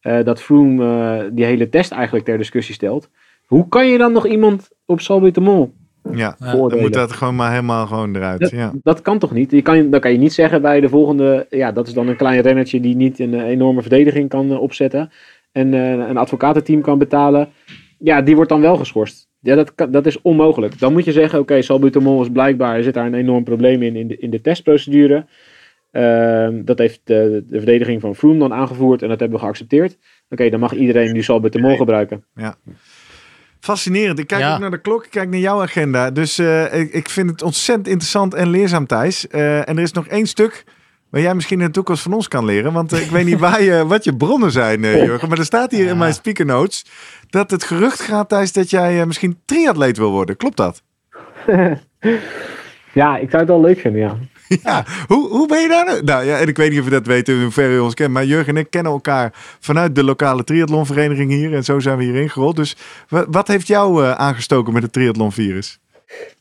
[0.00, 3.10] eh, dat Froome eh, die hele test eigenlijk ter discussie stelt,
[3.46, 5.72] hoe kan je dan nog iemand op salbutamol
[6.12, 6.52] Ja, Ja.
[6.68, 8.40] dan moet dat gewoon maar helemaal gewoon eruit.
[8.40, 8.72] Dat, Ja.
[8.82, 9.50] dat kan toch niet?
[9.50, 12.16] Je kan, dan kan je niet zeggen bij de volgende, ja, dat is dan een
[12.16, 15.10] klein rennertje die niet een eh, enorme verdediging kan opzetten
[15.52, 17.48] en een advocatenteam kan betalen.
[17.98, 19.28] Ja, die wordt dan wel geschorst.
[19.40, 20.78] Ja, dat, dat is onmogelijk.
[20.78, 23.96] Dan moet je zeggen, oké, salbutamol is blijkbaar, er zit daar een enorm probleem in,
[23.96, 25.26] in de, in de testprocedure.
[25.98, 29.98] Ehm, dat heeft de, de verdediging van Froome dan aangevoerd en dat hebben we geaccepteerd.
[30.28, 32.24] Oké, dan mag iedereen nu salbutamol gebruiken.
[33.60, 34.18] Fascinerend.
[34.18, 34.54] Ik kijk Ja.
[34.54, 36.10] ook naar de klok, ik kijk naar jouw agenda.
[36.10, 39.28] Dus eh, ik, ik vind het ontzettend interessant en leerzaam, Thijs.
[39.28, 40.64] Eh, en er is nog één stuk
[41.10, 42.72] waar jij misschien in de toekomst van ons kan leren.
[42.72, 45.28] Want eh, ik weet niet waar je, wat je bronnen zijn, eh, Jurgen.
[45.28, 45.94] Maar er staat hier in Ja.
[45.94, 46.84] mijn speaker notes
[47.30, 50.36] dat het gerucht gaat, Thijs, dat jij misschien triatleet wil worden.
[50.36, 50.82] Klopt dat?
[52.92, 54.16] Ja, ik zou het wel leuk vinden, ja.
[54.62, 56.02] Ja, hoe, hoe ben je daar nou?
[56.04, 58.12] Nou ja, en ik weet niet of je dat weet in hoeverre je ons kent.
[58.12, 59.30] Maar Jurgen en ik kennen elkaar
[59.60, 61.54] vanuit de lokale triathlonvereniging hier.
[61.54, 62.56] En zo zijn we hierin gerold.
[62.56, 62.76] Dus
[63.08, 65.78] wa- wat heeft jou eh, aangestoken met het triathlonvirus?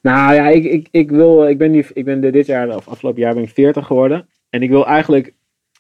[0.02, 3.22] Nou ja, ik, ik, ik, wil, ik ben, nu, ik ben dit jaar, of afgelopen
[3.22, 4.28] jaar ben ik 40 geworden.
[4.50, 5.34] En ik wil eigenlijk,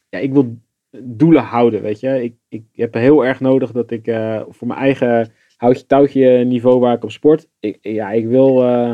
[0.09, 0.57] ja, ik wil
[0.97, 2.23] doelen houden, weet je.
[2.23, 6.95] Ik, ik heb heel erg nodig dat ik eh, voor mijn eigen houtje-touwtje niveau waar
[6.95, 7.47] ik op sport.
[7.59, 8.93] Ik, ja, ik wil, eh,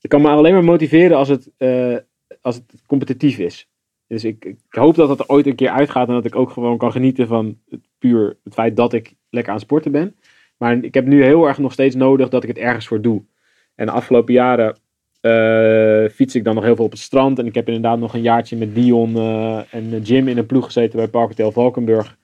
[0.00, 1.50] ik kan me alleen maar motiveren als het,
[2.46, 3.68] als het competitief is.
[4.06, 6.50] Dus ik, ik hoop dat het er ooit een keer uitgaat en dat ik ook
[6.50, 10.16] gewoon kan genieten van het, puur het feit dat ik lekker aan het sporten ben.
[10.56, 13.22] Maar ik heb nu heel erg nog steeds nodig dat ik het ergens voor doe.
[13.74, 14.76] En de afgelopen jaren
[15.20, 17.38] eh, fiets ik dan nog heel veel op het strand.
[17.38, 20.64] En ik heb inderdaad nog een jaartje met Dion eh, en Jim in een ploeg
[20.64, 22.16] gezeten bij Parkhotel Valkenburg.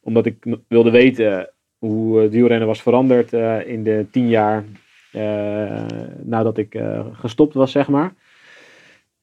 [0.00, 4.64] Omdat ik wilde weten hoe het wielrennen was veranderd eh, in de tien jaar
[5.12, 5.84] eh,
[6.22, 8.14] nadat ik eh, gestopt was, zeg maar.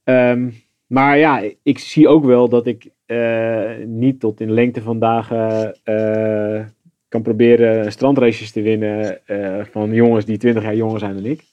[0.09, 0.49] Ehm,
[0.87, 5.75] maar ja, ik zie ook wel dat ik eh, niet tot in lengte van dagen
[5.83, 6.65] eh,
[7.07, 11.43] kan proberen strandraces te winnen eh, van jongens die 20 jaar jonger zijn dan ik.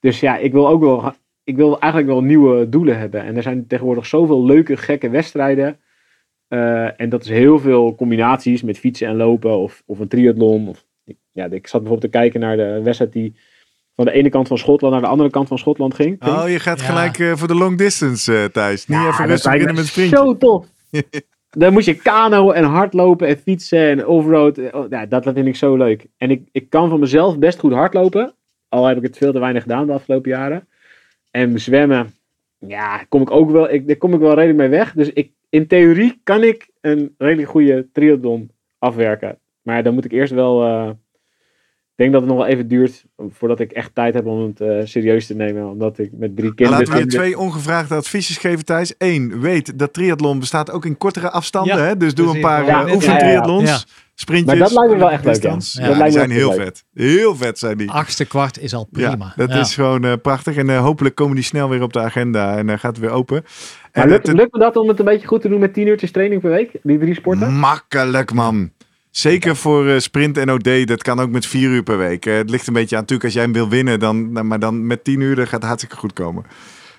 [0.00, 1.12] Dus ja, ik wil ook wel,
[1.44, 3.22] ik wil eigenlijk wel nieuwe doelen hebben.
[3.22, 5.78] En er zijn tegenwoordig zoveel leuke, gekke wedstrijden.
[6.96, 10.68] En dat is heel veel combinaties met fietsen en lopen of, of een triathlon.
[10.68, 10.86] Of,
[11.32, 13.34] ja, ik zat bijvoorbeeld te kijken naar de wedstrijd die
[13.96, 16.26] van de ene kant van Schotland naar de andere kant van Schotland ging.
[16.26, 16.86] Oh, je gaat Ja.
[16.86, 18.86] gelijk eh, voor de long distance, eh, Thijs.
[18.86, 20.16] Niet Ja, even rustig beginnen me met sprintje.
[20.16, 20.66] Zo tof.
[21.50, 24.58] Dan moet je kano en hardlopen en fietsen en offroad.
[24.72, 26.06] Oh, Ja, dat vind ik zo leuk.
[26.16, 28.34] En ik, ik kan van mezelf best goed hardlopen.
[28.68, 30.68] Al heb ik het veel te weinig gedaan de afgelopen jaren.
[31.30, 32.14] En zwemmen,
[32.58, 34.92] ja, kom ik ook wel, ik, daar kom ik wel redelijk mee weg.
[34.92, 39.38] Dus ik, in theorie kan ik een redelijk goede triathlon afwerken.
[39.62, 40.64] Maar dan moet ik eerst wel.
[40.64, 40.90] eh,
[41.96, 44.78] denk dat het nog wel even duurt voordat ik echt tijd heb om het eh,
[44.84, 45.68] serieus te nemen.
[45.70, 46.80] Omdat ik met drie kinderen.
[46.80, 48.94] Laten we je twee ongevraagde adviesjes geven, Thijs.
[48.98, 51.76] Eén, weet dat triathlon bestaat ook in kortere afstanden.
[51.76, 51.96] Ja, hè?
[51.96, 53.80] Dus doe een paar Ja, eh, ja, oefentriathlons, ja, ja.
[54.14, 54.58] sprintjes.
[54.58, 55.50] Maar dat lijkt me wel echt leuk, ja.
[55.50, 56.60] Ja, Ja, dat lijkt die me zijn heel leuk.
[56.60, 56.84] vet.
[56.94, 57.90] Heel vet zijn die.
[57.90, 59.08] Achtste kwart is al prima.
[59.08, 59.60] Ja, dat Ja.
[59.60, 60.56] is gewoon eh, prachtig.
[60.56, 63.42] En hopelijk komen die snel weer op de agenda en dan gaat het weer open.
[63.92, 65.74] Maar En lukt, het- lukt me dat om het een beetje goed te doen met
[65.74, 66.70] 10 uurtjes training per week?
[66.82, 67.52] Die drie sporten?
[67.54, 68.70] Makkelijk, man.
[69.16, 72.24] Zeker voor eh, sprint en OD, dat kan ook met vier uur per week.
[72.24, 75.04] Het ligt een beetje aan, natuurlijk, als jij hem wil winnen, dan, maar dan met
[75.04, 76.44] tien uur, gaat het hartstikke goed komen.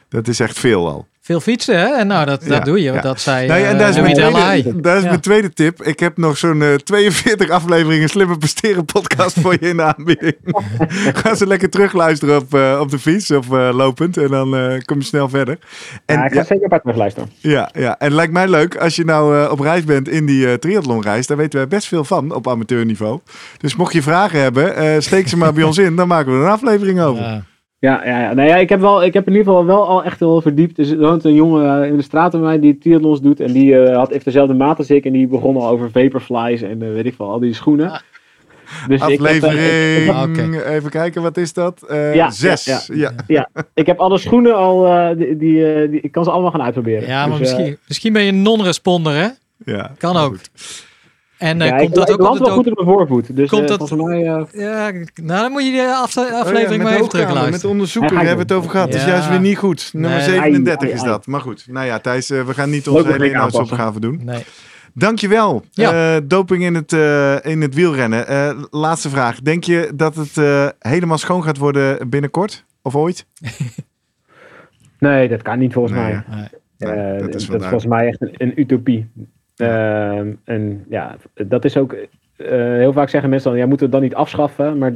[0.10, 1.08] Dat is echt veel al.
[1.26, 1.86] Veel fietsen, hè?
[1.86, 2.92] En nou, dat, dat Ja, doe je.
[2.92, 3.02] ja.
[3.02, 5.10] Dat zei Nou ja, en eh, daar is, mijn tweede, daar is Ja.
[5.10, 5.84] mijn tweede tip.
[5.84, 10.36] Ik heb nog zo'n eh, 42 afleveringen Slimmer Presteren podcast voor je in de aanbieding.
[11.24, 14.80] Ga ze lekker terugluisteren op, eh, op de fiets of eh, lopend en dan eh,
[14.86, 15.58] kom je snel verder.
[16.06, 17.30] En, ja, ik ga ja, zeker paar terugluisteren.
[17.38, 20.26] ja, ja, en het lijkt mij leuk als je nou eh, op reis bent in
[20.26, 21.28] die eh triathlonreis.
[21.28, 23.20] Daar weten wij best veel van op amateurniveau.
[23.58, 25.96] Dus mocht je vragen hebben, eh, steek ze maar bij ons in.
[25.96, 27.44] Dan maken we er een aflevering over.
[27.80, 28.06] Ja.
[28.06, 28.34] Ja, ja.
[28.34, 30.76] Nou ja, ik heb, wel, ik heb in ieder geval wel al echt wel verdiept.
[30.76, 33.40] Dus er woont een jongen eh, in de straat bij mij die triathlons doet.
[33.40, 35.06] En die eh, had, heeft dezelfde maat als ik.
[35.06, 37.90] En die begon al over vaporflies en eh, weet ik veel, al die schoenen.
[37.92, 38.00] Ah.
[38.88, 41.84] Dus ik heb, ik- Aflevering, ik, Ah, even kijken, wat is dat?
[41.88, 42.66] Eh, Ja, zes.
[42.66, 46.24] ja, Ja, ja, ik heb alle schoenen al, eh, die, die, eh, die- ik kan
[46.24, 47.08] ze allemaal gaan uitproberen.
[47.08, 49.28] Ja, maar Dus, eh, misschien, misschien ben je een non-responder, hè?
[49.72, 49.92] ja.
[49.98, 50.28] Kan ook.
[50.36, 50.50] Goed.
[51.38, 52.88] En eh, ja, komt ik, dat ik ook op land de wel goed op mijn
[52.98, 53.36] voorvoet.
[53.36, 54.20] Dus Komt eh, dat- volgens mij...
[54.26, 57.10] eh, Ja, nou dan moet je de afle- Oh ja, aflevering met maar even Met
[57.12, 57.60] terugluisteren.
[57.62, 58.92] de onderzoeker Ja, ga ik hebben we het over gehad.
[58.92, 59.90] Dat is juist weer niet goed.
[59.94, 60.22] Nummer Nee.
[60.22, 61.28] 37 Ai, is ai, dat.
[61.28, 64.22] Maar goed, nou ja, Thijs, we gaan niet onze hele inhoudsopgave doen.
[64.24, 64.44] Nee.
[64.94, 65.64] Dankjewel.
[65.72, 66.16] Ja.
[66.16, 68.28] Eh, doping in het, eh, in het wielrennen.
[68.28, 69.40] Eh, laatste vraag.
[69.42, 72.66] Denk je dat het eh, helemaal schoon gaat worden binnenkort?
[72.82, 73.26] Of ooit?
[75.00, 76.24] nee, dat kan niet volgens Nee, mij.
[76.28, 76.36] hè?
[76.36, 76.48] Nee.
[76.78, 79.10] Nee, Eh, dat dat is volgens mij echt een, een utopie.
[79.56, 81.94] Ehm, en ja, dat is ook.
[81.94, 82.08] eh,
[82.60, 84.78] heel vaak zeggen mensen dan: ja, moeten we het dan niet afschaffen?
[84.78, 84.94] Maar.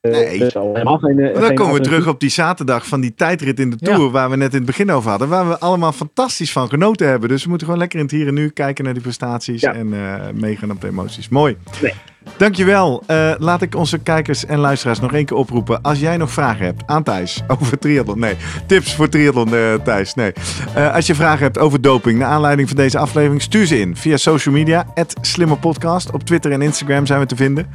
[0.00, 0.28] Eh, Nee.
[0.52, 3.60] helemaal geen, eh, Maar dan geen komen we terug op die zaterdag van die tijdrit
[3.60, 3.94] in de Ja.
[3.94, 4.10] Tour...
[4.10, 5.28] waar we net in het begin over hadden.
[5.28, 7.28] Waar we allemaal fantastisch van genoten hebben.
[7.28, 9.60] Dus we moeten gewoon lekker in het hier en nu kijken naar die prestaties...
[9.60, 9.74] Ja.
[9.74, 11.28] en eh, meegaan op de emoties.
[11.28, 11.56] Mooi.
[11.82, 11.92] Nee.
[12.36, 13.02] Dankjewel.
[13.06, 15.82] Eh laat ik onze kijkers en luisteraars nog één keer oproepen.
[15.82, 18.18] Als jij nog vragen hebt aan Thijs over triathlon.
[18.18, 18.36] Nee,
[18.66, 20.14] tips voor triathlon eh, Thijs.
[20.14, 20.32] Nee.
[20.74, 23.42] Eh, als je vragen hebt over doping naar aanleiding van deze aflevering...
[23.42, 24.86] stuur ze in via social media.
[25.20, 26.10] Slimmerpodcast.
[26.10, 27.66] Op Twitter en Instagram zijn we te vinden.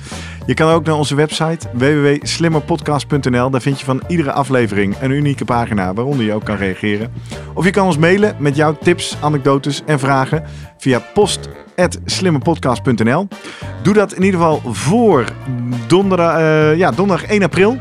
[0.46, 1.68] Je kan ook naar onze website
[2.06, 3.50] www.slimmerpodcast.nl.
[3.50, 7.12] Daar vind je van iedere aflevering een unieke pagina waaronder je ook kan reageren.
[7.54, 10.44] Of je kan ons mailen met jouw tips, anekdotes en vragen
[10.78, 11.50] via post
[12.06, 13.28] slimmepodcast.nl.
[13.82, 15.26] Doe dat in ieder geval voor
[15.88, 17.78] donderdag, eh, ja, donderdag 1 april.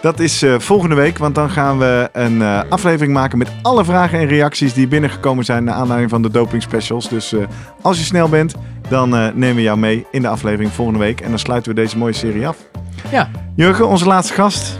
[0.00, 3.84] Dat is eh, volgende week, want dan gaan we een eh, aflevering maken met alle
[3.84, 7.08] vragen en reacties die binnengekomen zijn naar aanleiding van de doping specials.
[7.08, 7.34] Dus
[7.82, 8.54] als je snel bent,
[8.88, 11.20] dan nemen we jou mee in de aflevering volgende week.
[11.20, 12.67] En dan sluiten we deze mooie serie af.
[13.10, 13.28] Ja.
[13.54, 14.78] Jurgen, onze laatste gast.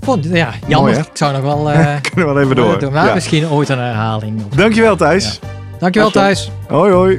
[0.00, 0.98] Vond, ja, jammer.
[0.98, 1.70] ik zou nog wel...
[1.72, 2.92] eh Kunnen we wel even door.
[2.92, 3.14] maar Ja.
[3.14, 4.42] misschien ooit een herhaling.
[4.54, 5.40] Dankjewel Thijs.
[5.78, 6.50] Dankjewel Thijs.
[6.68, 7.18] Hoi hoi.